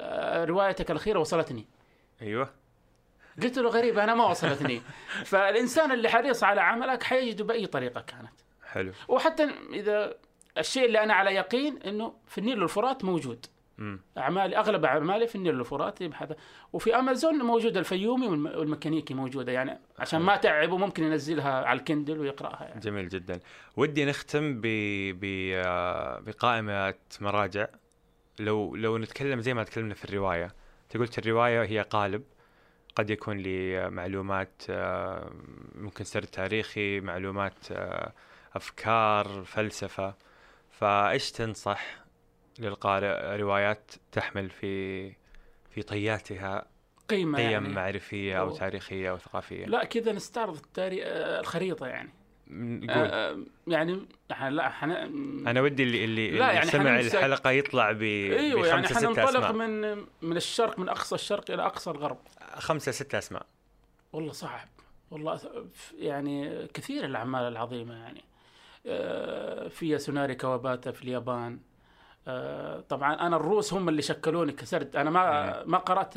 [0.00, 1.66] آه، روايتك الأخيرة وصلتني.
[2.22, 2.50] أيوه.
[3.42, 4.82] قلت له غريب أنا ما وصلتني.
[5.30, 8.32] فالإنسان اللي حريص على عملك حيجده بأي طريقة كانت.
[8.66, 8.92] حلو.
[9.08, 10.14] وحتى إذا
[10.58, 13.46] الشيء اللي أنا على يقين إنه في النيل والفرات موجود.
[14.18, 16.32] أعمالي أغلب أعمالي في النيل والفرات يبحث
[16.72, 19.52] وفي أمازون موجود الفيومي والم- والميكانيكي موجودة.
[19.52, 22.80] يعني عشان ما تعبه ممكن ينزلها على الكندل ويقرأها يعني.
[22.80, 23.40] جميل جدا.
[23.76, 24.66] ودي نختم ب...
[25.20, 25.52] ب...
[26.26, 27.66] بقائمة مراجع.
[28.40, 30.48] لو لو نتكلم زي ما تكلمنا في الرواية.
[30.82, 32.22] انت قلت الرواية هي قالب.
[32.96, 35.30] قد يكون لي معلومات آه،
[35.74, 38.12] ممكن سرد تاريخي معلومات آه،
[38.54, 40.14] أفكار فلسفة.
[40.70, 41.98] فإيش تنصح
[42.58, 45.12] للقارئ روايات تحمل في
[45.70, 46.66] في طياتها؟
[47.08, 47.68] قيمة قيم يعني.
[47.68, 48.58] معرفية أو أوه.
[48.58, 49.66] تاريخية أو ثقافية.
[49.66, 52.10] لا كذا نستعرض التاريخ آه، الخريطة يعني.
[52.50, 54.90] آه، آه، يعني إح- لا حن...
[55.48, 59.44] أنا ودي اللي اللي, لا، يعني سمع الحلقة يطلع ب أيوه يعني بخمسه ستة حننطلق
[59.46, 59.52] أسماء.
[59.68, 62.18] من من الشرق من أقصى الشرق إلى أقصى الغرب.
[62.54, 63.46] خمسة ستة أسماء.
[64.12, 64.68] والله صعب.
[65.10, 65.40] والله
[65.98, 68.24] يعني كثير الأعمال العظيمة يعني.
[68.86, 71.58] آه، في ياسوناري كواباتا في اليابان.
[72.88, 74.96] طبعا أنا الروس هم اللي شكلوني كسرد.
[74.96, 76.14] أنا ما ما قرأت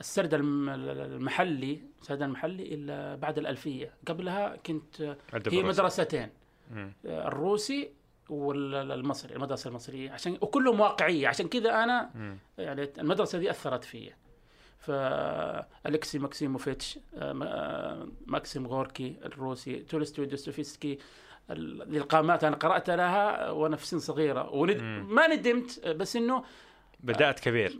[0.00, 5.16] السرد الم- المحلي السرد المحلي الا بعد الألفية قبلها كنت
[5.48, 5.62] هي.
[5.62, 6.28] مدرستين
[6.70, 6.92] مم.
[7.04, 7.90] الروسي
[8.28, 12.38] والمصري المدرسة المصرية عشان وكلهم واقعية عشان كذا أنا مم.
[12.58, 14.16] يعني المدرسة دي أثرت فيا
[14.78, 20.26] فالكسي ماكسيموفيتش ما- ماكسيم غوركي الروسي تولستوي
[21.52, 24.76] ذي القامات أنا قرأت لها وأنا في سن صغيرة وند...
[25.08, 26.44] ما ندمت بس إنه
[27.00, 27.78] بدأت كبير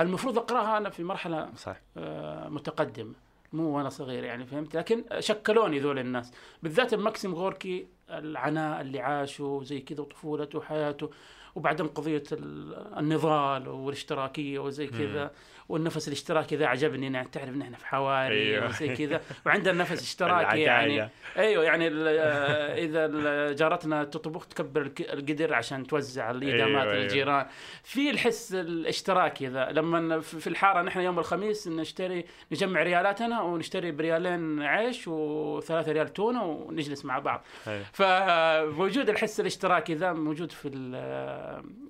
[0.00, 3.14] المفروض أقرأها أنا في مرحلة صح آه، متقدمه
[3.52, 6.32] مو وأنا صغير يعني فهمت؟ لكن شكلوني ذول الناس
[6.62, 11.10] بالذات ماكسيم غوركي العناء اللي عاشه زي كذا وطفولته وحياته
[11.54, 15.30] وبعدين قضية ال- النضال والاشتراكية وزي كذا.
[15.70, 18.68] والنفس الاشتراكي ذا عجبني يعني تعرف ان إحنا في حواري أيوه.
[18.68, 21.08] وزي كذا وعندنا نفس اشتراكي يعني.
[21.36, 27.02] أيوه يعني آه، إذا جارتنا تطبخ تكبر القدر عشان توزع الايدامات أيوه، أيوه.
[27.02, 27.46] للجيران
[27.84, 34.62] في الحس الاشتراكي ذا لما في الحارة نحن يوم الخميس نشتري نجمع ريالاتنا ونشتري بريالين
[34.62, 37.84] عيش وثلاثة ريال تونة ونجلس مع بعض أيوه.
[37.92, 40.68] فوجود الحس الاشتراكي ذا موجود في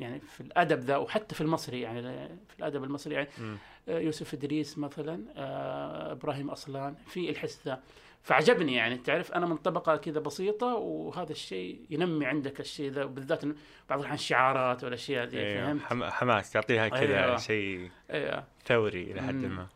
[0.00, 2.02] يعني في الأدب ذا وحتى في المصري يعني
[2.48, 3.56] في الأدب المصري يعني مم.
[3.98, 7.80] يوسف إدريس مثلا آه، إبراهيم أصلان في الحس ذا
[8.22, 13.44] فعجبني يعني تعرف أنا من طبقة كذا بسيطة وهذا الشيء ينمي عندك الشيء ذا بالذات
[13.44, 15.66] بعض الأحيان الشعارات والاشياء ذي أيوه.
[15.66, 16.04] فهمت؟ حم...
[16.04, 17.36] حماس تعطيها كذا أيوه.
[17.36, 19.34] شيء أيوه ثوري إلى حد.
[19.34, 19.66] ما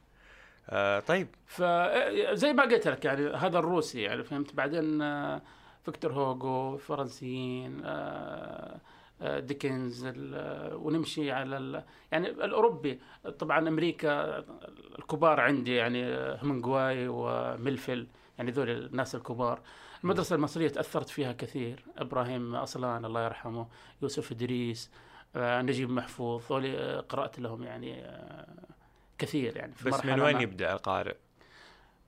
[0.71, 5.43] آه طيب فزي ما قلت لك يعني هذا الروسي يعني فهمت بعدين آه،
[5.85, 8.81] فيكتور هوغو فرنسيين آه، آه،
[9.21, 10.07] ديكنز
[10.73, 11.85] ونمشي على ال...
[12.13, 13.01] يعني الأوروبي
[13.39, 14.45] طبعا أمريكا
[14.99, 16.05] الكبار عندي يعني
[16.43, 18.07] همنجواي وميلفيل
[18.39, 19.61] يعني ذول الناس الكبار.
[20.05, 23.67] المدرسة المصرية تأثرت فيها كثير إبراهيم أصلان الله يرحمه
[24.03, 24.91] يوسف إدريس
[25.37, 28.47] آه، نجيب محفوظ ذول آه، قرأت لهم يعني آه،
[29.19, 31.17] كثير يعني في بس من وين يبدأ القارئ؟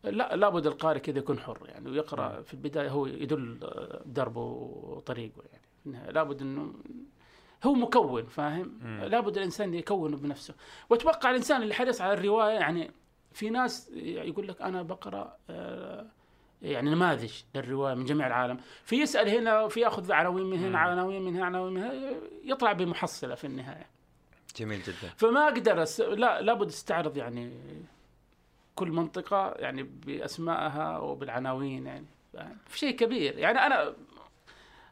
[0.04, 3.58] لا لابد القارئ كذا يكون حر يعني ويقرأ في البداية هو يدل
[4.06, 5.65] دربه وطريقه يعني.
[5.86, 6.74] النهاية لابد إنه
[7.64, 9.04] هو مكون فاهم؟ مم.
[9.04, 10.54] لابد الإنسان يكون بنفسه.
[10.90, 12.90] وأتوقع الإنسان اللي حريص على الرواية يعني
[13.32, 16.06] في ناس يقول لك أنا بقرأ آه،
[16.62, 18.58] يعني نماذج للرواية من جميع العالم.
[18.84, 20.58] في يسأل هنا وفي يأخذ عناوين من.
[20.58, 22.12] هنا عناوين من هنا عناوين من هنا
[22.44, 23.86] يطلع بمحصلة في النهاية.
[24.56, 25.12] جميل جدا.
[25.16, 26.00] فما أقدر أس...
[26.00, 27.52] لا لابد استعرض يعني
[28.74, 32.06] كل منطقة يعني بأسمائها وبالعناوين يعني
[32.74, 33.38] شيء كبير.
[33.38, 33.94] يعني أنا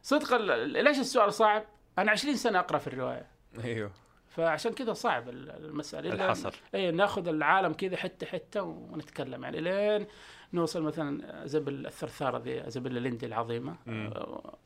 [0.05, 1.63] صدقا ل- ليش السؤال صعب؟
[1.99, 3.25] أنا 20 سنة أقرأ في الرواية.
[3.63, 3.91] أيوه.
[4.29, 6.09] فعشان كذا صعب ال- المسألة.
[6.09, 6.55] إلا- الحصر.
[6.75, 9.43] اي ناخذ العالم كذا حتة حتة ونتكلم.
[9.43, 10.07] يعني لين
[10.53, 13.75] نوصل مثلا زبل الثرثارة ذي زبل اللندي العظيمة.
[13.85, 14.09] مم.
[14.15, 14.57] آه،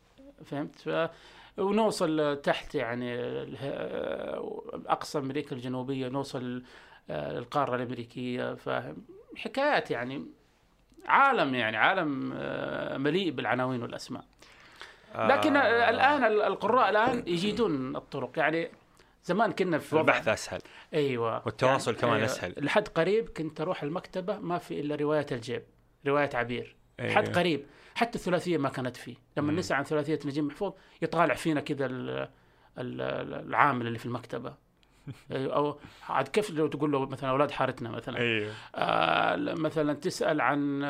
[0.46, 1.10] فهمت؟ ف
[1.58, 6.64] ونوصل تحت يعني اله- أقصى أمريكا الجنوبية نوصل
[7.10, 8.54] آه، القارة الأمريكية.
[8.56, 8.98] فاهم؟
[9.36, 10.26] حكايات يعني
[11.06, 14.24] عالم يعني عالم آه، مليء بالعناوين والأسماء.
[15.16, 18.40] لكن آه، الآن القراء الآن يجيدون الطرق.
[18.40, 18.70] يعني
[19.24, 20.62] زمان كنا في وضع البحث أسهل.
[20.94, 21.42] أيوه.
[21.46, 22.54] والتواصل كمان أسهل.
[22.58, 25.64] لحد قريب كنت أروح المكتبة ما في إلا رواية الجيب
[26.08, 26.76] رواية عبير.
[27.00, 27.12] أيوه.
[27.12, 27.66] لحد قريب.
[27.96, 29.16] حتى الثلاثية ما كانت فيه.
[29.38, 29.60] لما مم.
[29.60, 32.10] نسأل عن ثلاثية نجيب محفوظ يطالع فينا كذا ال-
[32.78, 34.54] ال- العامل اللي في المكتبة.
[35.32, 35.80] أيوة، أو
[36.10, 38.18] عاد كيف لو تقول له مثلا أولاد حارتنا مثلا.
[38.20, 38.54] أيوه.
[38.76, 40.84] آه مثلا تسأل عن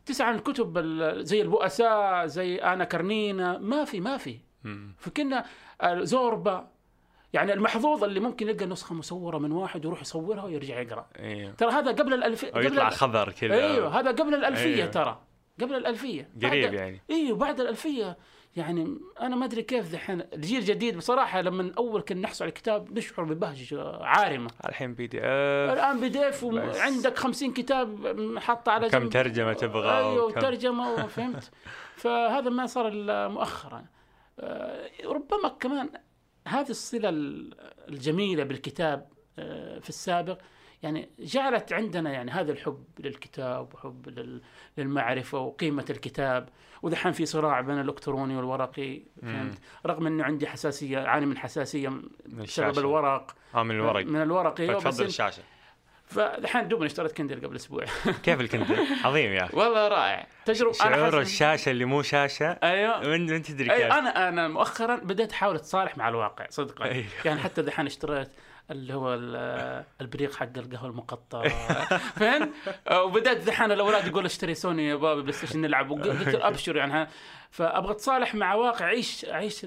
[0.00, 3.58] آه، تسال عن كتب ال- زي البؤساء زي آنا كرنينا.
[3.58, 4.38] ما في ما في.
[4.98, 5.44] فكنا
[5.80, 6.68] آه، زوربا.
[7.32, 11.06] يعني المحظوظ اللي ممكن يلقى نسخة مصورة من واحد ويروح يصورها ويرجع يقرأ.
[11.18, 13.54] أيوه ترى هذا قبل الألف أو قبل يطلع خضر كذا.
[13.54, 14.86] أيوه هذا قبل الألفية أيوه.
[14.86, 15.20] ترى.
[15.60, 16.28] قبل الألفية.
[16.42, 17.00] قريب يعني.
[17.10, 18.16] أيوه بعد الألفية.
[18.56, 20.20] يعني أنا ما أدري كيف دحين.
[20.32, 24.50] الجيل الجديد بصراحة لما أول كنا نحصل على الكتاب نشعر ببهجة عارمة.
[24.68, 25.24] الحين PD F.
[25.72, 26.44] الآن PDF.
[26.44, 27.98] وعندك 50 كتاب
[28.38, 29.10] حاطه على كم جنب.
[29.12, 31.50] ترجمة تبغى أيوه وكم- ترجمة فهمت.
[32.02, 33.84] فهذا ما صار إلا مؤخرا.
[34.40, 35.90] آه، ربما كمان
[36.48, 37.54] هذه الصلة ال-
[37.88, 40.38] الجميلة بالكتاب آه، في السابق
[40.82, 44.42] يعني جعلت عندنا يعني هذا الحب للكتاب وحب لل-
[44.78, 46.48] للمعرفة وقيمة الكتاب.
[46.82, 52.02] ودحين في صراع بين الإلكتروني والورقي فهمت؟ رغم إنه عندي حساسية أعاني من حساسية من
[52.26, 53.34] بسبب الورق.
[53.54, 55.42] آه من الورق من الورق أيوه فتفضل بس الشاشة.
[56.06, 57.84] فدحين دوبني اشتريت Kindle قبل أسبوع.
[58.24, 59.56] كيف ال Kindle؟ عظيم يا أخي.
[59.56, 60.26] والله رائع.
[60.44, 62.46] تجربة شعور الشاشة اللي مو شاشة.
[62.50, 63.00] أيوه.
[63.08, 67.04] من من تدري أي كيف؟ أنا أنا مؤخرا بديت أحاول أتصالح مع الواقع صدقا أيوه.
[67.24, 68.28] يعني حتى دحين اشتريت
[68.70, 71.48] اللي هو ال- البريق حق القهوة المقطع
[72.18, 72.50] فهمت؟
[72.92, 77.08] وبدأت دحين الأولاد يقول اشتري سوني يا بابا PlayStation نلعب؟ وقلت أبشر يعني.
[77.50, 79.64] فأبغى اتصالح مع واقع اعيش اعيش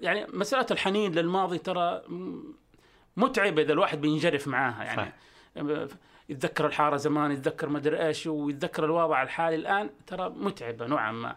[0.00, 2.02] يعني مسألة الحنين للماضي ترى
[3.16, 5.12] متعبة إذا الواحد بينجرف معاها يعني.
[6.28, 11.36] يتذكر الحارة زمان يتذكر ما أدري إيش ويتذكر الوضع الحالي الآن ترى متعبة نوعا ما.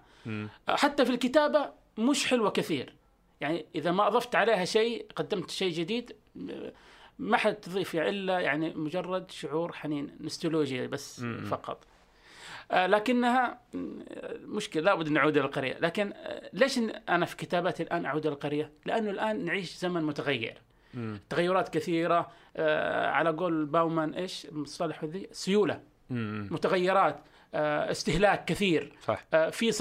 [0.69, 2.95] حتى في الكتابة مش حلوة كثير.
[3.41, 6.15] يعني إذا ما أضفت عليها شيء قدمت شيء جديد
[7.19, 11.45] ما حد تضيف إلا يعني مجرد شعور حنين نستولوجيا بس مم.
[11.45, 11.83] فقط.
[12.71, 13.79] آه، لكنها م،
[14.45, 15.77] مشكلة لابد نعود إلى القرية.
[15.79, 16.79] لكن آه، ليش
[17.09, 20.61] أنا في كتاباتي الآن أعود إلى القرية؟ لأنه الآن نعيش زمن متغير.
[20.93, 21.19] مم.
[21.29, 25.79] تغيرات كثيرة آه، على قول باومان إيش؟ المصطلح ذي سيولة.
[26.09, 26.47] مم.
[26.51, 27.19] متغيرات.
[27.91, 28.93] استهلاك كثير.
[29.03, 29.25] صح.
[29.33, 29.71] آه، في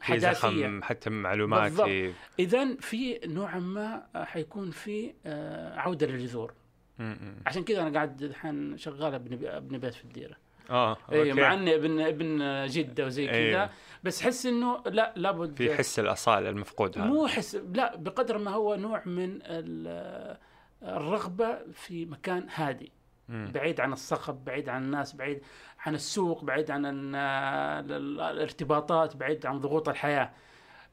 [0.00, 0.32] حداثية.
[0.32, 6.52] زخم حتى معلوماتي اذا في نوعا ما حيكون في آه، عودة للجذور.
[7.46, 10.36] عشان كذا أنا قاعد الحين شغال ابن بيت في الديرة.
[10.70, 11.32] آه اي أوكي.
[11.40, 13.50] مع إني ابن ابن جدة وزي أيوه.
[13.66, 13.70] كذا
[14.04, 17.06] بس احس إنه لا لابد في حس الأصالة المفقود هذا.
[17.06, 20.36] مو حس لا بقدر ما هو نوع من ال-
[20.82, 22.92] الرغبة في مكان هادي.
[23.28, 23.50] مم.
[23.54, 25.42] بعيد عن الصخب بعيد عن الناس بعيد
[25.86, 27.16] عن السوق بعيد عن ال-
[27.92, 30.30] ال- الارتباطات بعيد عن ضغوط الحياة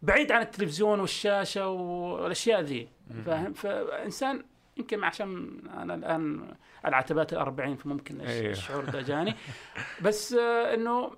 [0.02, 2.90] بعيد عن التلفزيون والشاشة والأشياء ذي.
[3.26, 4.44] فاهم؟ فإنسان
[4.78, 8.52] يمكن عشان أنا الآن على عتبات الأربعين فممكن أيوه.
[8.52, 9.36] الشعور ده جاني.
[10.06, 11.12] بس آه، إنه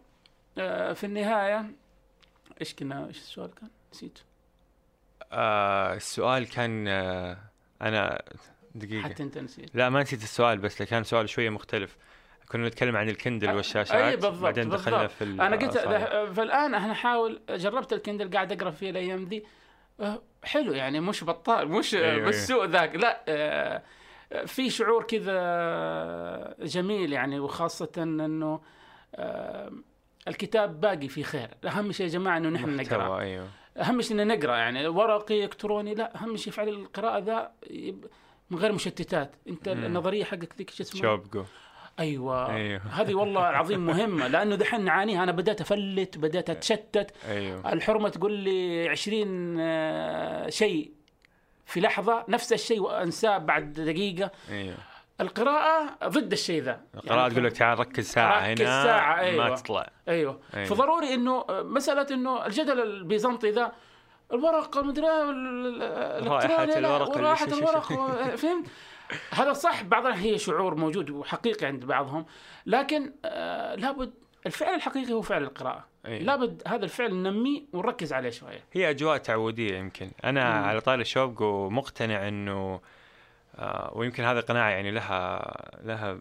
[0.58, 1.66] آه، في النهاية
[2.62, 4.20] إيش كنا إيش السؤال كان؟ نسيت.
[5.32, 7.38] آه السؤال كان آه
[7.82, 8.22] أنا
[8.76, 9.04] دقيقة.
[9.10, 9.76] حتى أنت نسيت.
[9.76, 11.98] لا ما نسيت السؤال بس كان سؤال شوية مختلف.
[12.52, 15.12] كنا نتكلم عن الكندل أي والشاشات بالضبط، بعدين دخلنا بالضبط.
[15.18, 15.78] في أنا قلت.
[16.38, 19.44] فالآن أنا احاول جربت الكندل قاعد أقرأ فيه الأيام ذي.
[20.00, 22.96] آه، حلو يعني مش بطال مش أيوة، بالسوء ذاك.
[22.96, 23.82] لا آه،
[24.46, 28.62] في شعور كذا جميل يعني وخاصة إنه
[29.16, 29.72] آه،
[30.28, 31.50] الكتاب باقي في خير.
[31.66, 33.20] أهم شيء يا جماعة إنه نحن نقرأ.
[33.20, 33.48] أيوه.
[33.78, 37.52] أهم شيء ان نقرأ يعني ورقي إلكتروني لا أهم شيء فعل القراءة ذا
[38.50, 39.36] من غير مشتتات.
[39.48, 39.86] أنت مم.
[39.86, 41.44] النظرية حقك ذيك شو اسمها؟ شو بجو
[42.02, 42.56] أيوه.
[42.56, 42.82] أيوه.
[43.02, 45.24] هذه والله العظيم مهمة لأنه دحين نعانيها.
[45.24, 47.12] أنا بدأت أفلت بدأت أتشتت.
[47.30, 47.74] أيوه.
[47.74, 50.92] الحرمة تقول لي 20 آه، شيء
[51.66, 54.32] في لحظة نفس الشيء وأنساه بعد دقيقة.
[54.50, 54.76] أيوه.
[55.22, 56.80] القراءة ضد الشيء ذا.
[56.96, 59.56] القراءة يعني تقول لك تعال ركز ساعة ركز هنا ساعة، ما أيوة.
[59.56, 59.90] تطلع.
[60.08, 60.40] أيوه.
[60.56, 60.66] أيوة.
[60.66, 63.72] فضروري إنه آه، مسألة إنه الجدل البيزنطي ذا
[64.34, 67.94] الورق المدري ال- ال- رائحة الإلكتروني، لا، الورق ورائحة الورق
[68.36, 68.66] فهمت؟
[69.32, 72.26] هذا صح بعضها هي شعور موجود وحقيقي عند بعضهم
[72.66, 74.14] لكن آه لابد
[74.46, 76.24] الفعل الحقيقي هو فعل القراءة أيوة.
[76.24, 80.66] لابد هذا الفعل ننميه ونركز عليه شوية هي أجواء تعودية يمكن أنا مم.
[80.66, 82.82] على طاري الشوق ومقتنع إنه
[83.56, 85.54] آه ويمكن هذه قناعة يعني لها
[85.84, 86.20] لها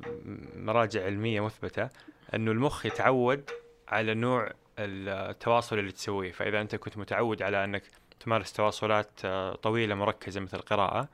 [0.57, 1.89] مراجع علمية مثبتة
[2.35, 3.51] إنه المخ يتعود
[3.89, 7.83] على نوع التواصل اللي تسويه فإذا أنت كنت متعود على إنك
[8.21, 11.09] تمارس تواصلات آه، طويلة مركزة مثل القراءة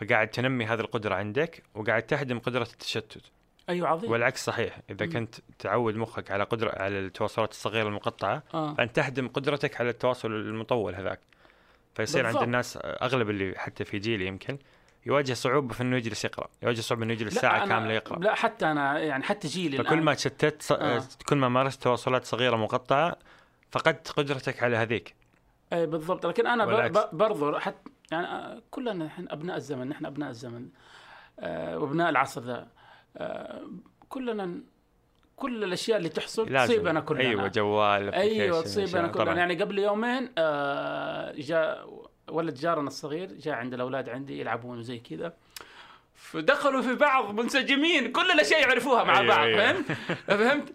[0.00, 3.22] فقاعد تنمي هذه القدرة عندك وقاعد تهدم قدرة التشتت
[3.68, 5.12] أيوه عظيم والعكس صحيح إذا مم.
[5.12, 8.74] كنت تعود مخك على قدرة على التواصلات الصغيرة المقطعة آه.
[8.74, 11.20] فأنت تهدم قدرتك على التواصل المطول هذاك
[11.94, 12.42] فيصير عند بالضبط.
[12.42, 14.58] الناس أغلب اللي حتى في جيلي يمكن
[15.06, 18.66] يواجه صعوبة في إنه يجلس يقرأ يواجه صعوبة إنه يجلس ساعة كاملة يقرأ لا حتى
[18.66, 20.72] أنا يعني حتى جيلي فكل الآن ما تشتت ص...
[20.72, 21.02] آه.
[21.28, 23.16] كل ما مارست تواصلات صغيرة مقطعة
[23.70, 25.14] فقدت قدرتك على هذيك
[25.72, 26.88] اي بالضبط لكن أنا.
[26.88, 30.68] ب- برضو حتى يعني آه، كلنا نحن أبناء الزمن نحن أبناء الزمن
[31.40, 32.68] آه، وأبناء العصر ذا
[33.16, 33.62] آه،
[34.08, 34.60] كلنا
[35.36, 39.08] كل الأشياء اللي تحصل تصيبنا كلنا أيوه جوال أيوه تصيبنا.
[39.08, 39.34] كلنا طبعاً.
[39.34, 40.24] يعني قبل يومين
[41.34, 41.88] جاء
[42.28, 45.32] ولد جارنا الصغير جاء عند الأولاد عندي يلعبون وزي كذا
[46.32, 49.72] فدخلوا في بعض منسجمين كل الأشياء يعرفوها مع أيوة، بعض أيوة.
[49.72, 49.92] فهمت؟
[50.28, 50.72] فهمت؟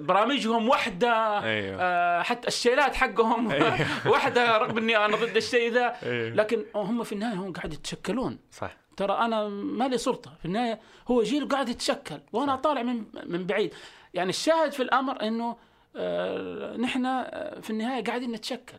[0.00, 1.76] برامجهم وحدة أيوه.
[1.80, 3.46] آه، حتى الشيلات حقهم
[4.12, 5.96] واحدة رغم إني أنا ضد الشيء ذا.
[6.02, 6.34] أيوة.
[6.36, 8.38] لكن هم في النهاية هم قاعد يتشكلون.
[8.52, 8.76] صح.
[8.96, 10.32] ترى أنا ما لي سلطة.
[10.38, 13.74] في النهاية هو جيل قاعد يتشكل وأنا طالع من من بعيد.
[14.14, 15.56] يعني الشاهد في الأمر إنه
[15.96, 18.78] آه، نحن آه، في النهاية قاعدين نتشكل.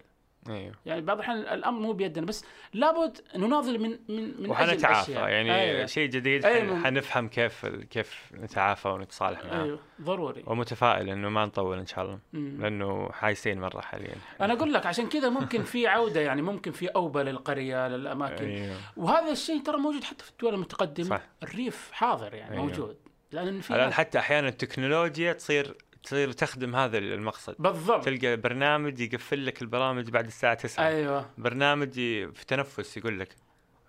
[0.50, 5.12] أيوه يعني بعض الأحيان الأمر مو بيدنا بس لابد نناضل من من من وحنتعافى.
[5.12, 5.86] يعني أيوة.
[5.86, 6.76] شيء جديد أيوة.
[6.80, 12.06] حن- حنفهم كيف كيف نتعافى ونتصالح معاه أيوه ضروري ومتفائل إنه ما نطول إن شاء
[12.06, 12.58] الله مم.
[12.62, 16.88] لأنه حايسين مرة حاليا أنا أقول لك عشان كذا ممكن في عودة يعني ممكن في
[16.88, 21.22] أوبة للقرية للأماكن أيوه وهذا الشيء ترى موجود حتى في الدول المتقدمة صح.
[21.44, 22.66] الريف حاضر يعني أيوه.
[22.66, 22.98] موجود
[23.32, 27.56] لأن في الآن حتى أحيانا التكنولوجيا تصير تصير تخدم هذا المقصد.
[27.60, 28.06] بالضبط.
[28.06, 31.30] تلقى برنامج يقفل لك البرامج بعد الساعة 9 أيوه.
[31.38, 31.92] برنامج
[32.34, 33.36] في تنفس يقول لك.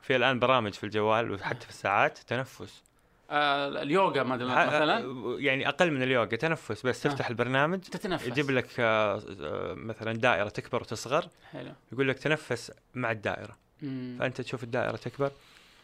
[0.02, 2.82] في الآن برامج في الجوال وحتى في الساعات تنفس.
[3.30, 5.00] آه اليوغا أدري مثلا؟
[5.38, 7.10] يعني أقل من اليوغا تنفس بس آه.
[7.10, 8.26] تفتح البرنامج تتنفس.
[8.26, 11.28] يجيب لك آه، آه، مثلا دائرة تكبر وتصغر.
[11.52, 11.72] حلو.
[11.92, 13.56] يقول لك تنفس مع الدائرة.
[13.82, 14.16] مم.
[14.18, 15.30] فأنت تشوف الدائرة تكبر.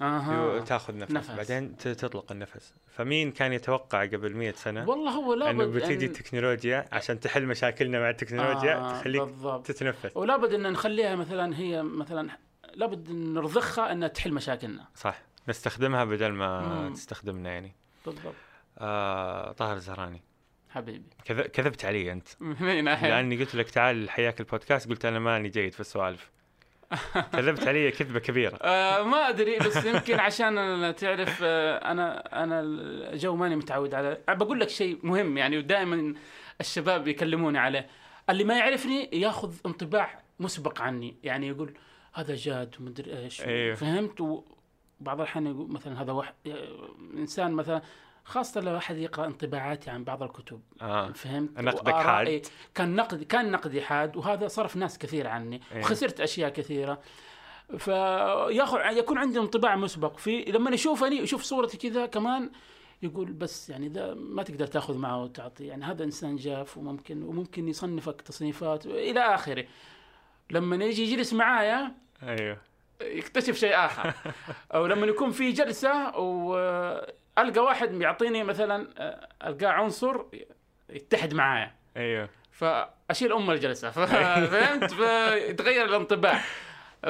[0.02, 1.30] أها تاخذ نفس, نفس.
[1.30, 2.72] بعدين تطلق النفس.
[2.96, 7.46] فمين كان يتوقع قبل 100 سنة؟ والله هو لابد إنه بتجي أن- التكنولوجيا عشان تحل
[7.46, 9.66] مشاكلنا مع التكنولوجيا آه، تخليك بالضبط.
[9.66, 10.16] تتنفس.
[10.16, 12.28] ولابد إن نخليها مثلا هي مثلا
[12.74, 14.84] لابد إن نرضخها إنها تحل مشاكلنا.
[14.94, 15.22] صح.
[15.48, 16.94] نستخدمها بدل ما مم.
[16.94, 17.72] تستخدمنا يعني.
[18.06, 18.34] بالضبط.
[18.78, 20.22] آه طاهر الزهراني.
[20.70, 21.04] حبيبي.
[21.24, 22.28] كذ- كذبت علي أنت.
[22.40, 26.30] من ناحيه؟ لأني قلت لك تعال حياك البودكاست قلت أنا ماني جيد في السوالف.
[27.32, 28.58] كذبت علي كذبة كبيرة.
[28.62, 34.18] آه ما أدري بس يمكن عشان أنا تعرف آه أنا أنا الجو ماني متعود على
[34.28, 36.14] بقول لك شيء مهم يعني ودائما
[36.60, 37.86] الشباب يكلموني عليه.
[38.30, 41.74] اللي ما يعرفني ياخذ انطباع مسبق عني يعني يقول
[42.14, 43.40] هذا جاد ومدري إيش.
[43.40, 43.74] أيوه.
[43.74, 46.34] فهمت؟ وبعض الأحيان يقول مثلا هذا واحد
[47.16, 47.82] إنسان مثلا
[48.24, 50.60] خاصة لو أحد يقرأ انطباعاتي عن بعض الكتب.
[50.82, 51.12] آه.
[51.12, 52.42] فهمت؟ نقدك وآرائي
[52.74, 55.60] كان نقد كان نقدي حاد وهذا صرف ناس كثير عني.
[55.72, 55.80] إيه.
[55.80, 57.00] وخسرت أشياء كثيرة.
[57.78, 60.16] فياخذ يكون عندي انطباع مسبق.
[60.16, 62.50] في لما يشوفني يشوف صورتي كذا كمان
[63.02, 65.66] يقول بس يعني ذا ما تقدر تأخذ معه وتعطي.
[65.66, 69.64] يعني هذا إنسان جاف وممكن وممكن يصنفك تصنيفات إلى آخره.
[70.50, 72.58] لما يجي يجلس معايا أيوه.
[73.00, 74.12] يكتشف شيء آخر.
[74.74, 78.88] أو لما يكون في جلسة وألقى واحد يعطيني مثلا
[79.46, 80.22] ألقاه عنصر
[80.90, 81.74] يتحد معايا.
[81.96, 82.28] أيوه.
[82.52, 83.90] فأشيل ام الجلسة.
[84.50, 86.40] فهمت؟ فيتغير الانطباع.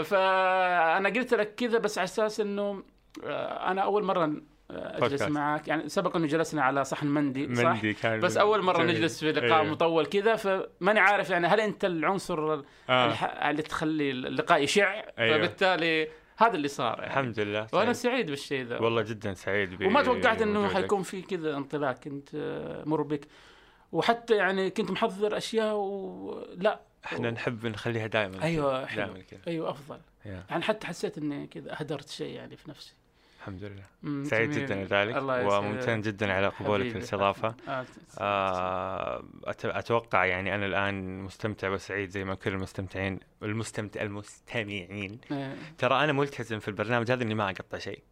[0.02, 2.82] فأنا قلت لك كذا بس على أساس إنه
[3.24, 5.30] آه، أنا أول مرة آه، أجلس بودكاست.
[5.30, 8.94] معك يعني سبق أنه جلسنا على صحن مندي صح؟ مندي كان بس أول مرة جميل.
[8.94, 9.62] نجلس في لقاء أيوه.
[9.72, 12.52] مطول كذا فماني عارف يعني هل أنت العنصر
[12.88, 13.06] آه.
[13.06, 15.38] الح- اللي تخلي اللقاء يشع أيوه.
[15.38, 17.06] فبالتالي هذا اللي صار يعني.
[17.10, 18.30] الحمد لله وأنا سعيد.
[18.30, 20.68] بالشيء ذا والله جدا سعيد وما توقعت إنه.
[20.68, 23.26] حيكون في كذا انطلاق كنت آه، مر بك
[23.92, 29.98] وحتى يعني كنت محضر أشياء ولا إحنا نحب نخليها دائما أيوه دائما كذا أيوه أفضل.
[30.24, 32.94] يعني حتى حسيت إني كذا هدرت شيء يعني في نفسي
[33.48, 34.50] الحمد لله سعيد.
[34.50, 35.16] جدا لذلك.
[35.22, 36.98] وممتن جدا على قبولك حبيبي.
[36.98, 37.84] الاستضافه آه،
[38.18, 45.54] آه، أت- أتوقع يعني أنا الآن مستمتع وسعيد زي ما كل المستمتعين المستمتع المستمعين آه.
[45.78, 48.02] ترى أنا ملتزم في البرنامج هذا إني ما أقطع شيء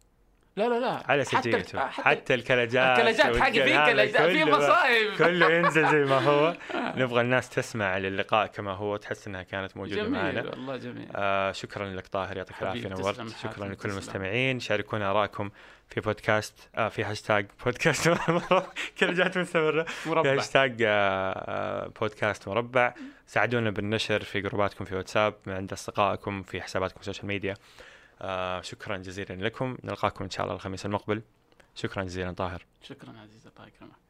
[0.55, 1.03] لا لا لا.
[1.11, 5.51] على سجيته حتى, حتى حتى ال glitches ال glitches حقي في glitches في مصايب كله
[5.51, 6.55] ينزل زي ما هو.
[7.01, 10.41] نبغى الناس تسمع للقاء كما هو تحس إنها كانت موجودة جميل معنا.
[10.49, 11.07] والله جميل.
[11.15, 13.21] آه شكرا لك طاهر يعطيك العافية نورت.
[13.43, 13.89] شكرا لكل.
[13.89, 14.59] المستمعين.
[14.59, 15.49] شاركونا آرائكم
[15.89, 18.09] في بودكاست آه في هاشتاج بودكاست
[18.99, 19.83] glitches مستمرة.
[19.83, 22.93] في هاشتاج آه، آه، بودكاست مربع.
[23.27, 27.53] ساعدونا بالنشر في groupاتكم في واتساب عند أصدقائكم في حساباتكم في ال social media
[28.23, 29.77] آه شكرا جزيلا لكم.
[29.83, 31.21] نلقاكم إن شاء الله الخميس المقبل.
[31.75, 32.65] شكرا جزيلا طاهر.
[32.81, 34.02] شكرا عزيزي الله يكرمك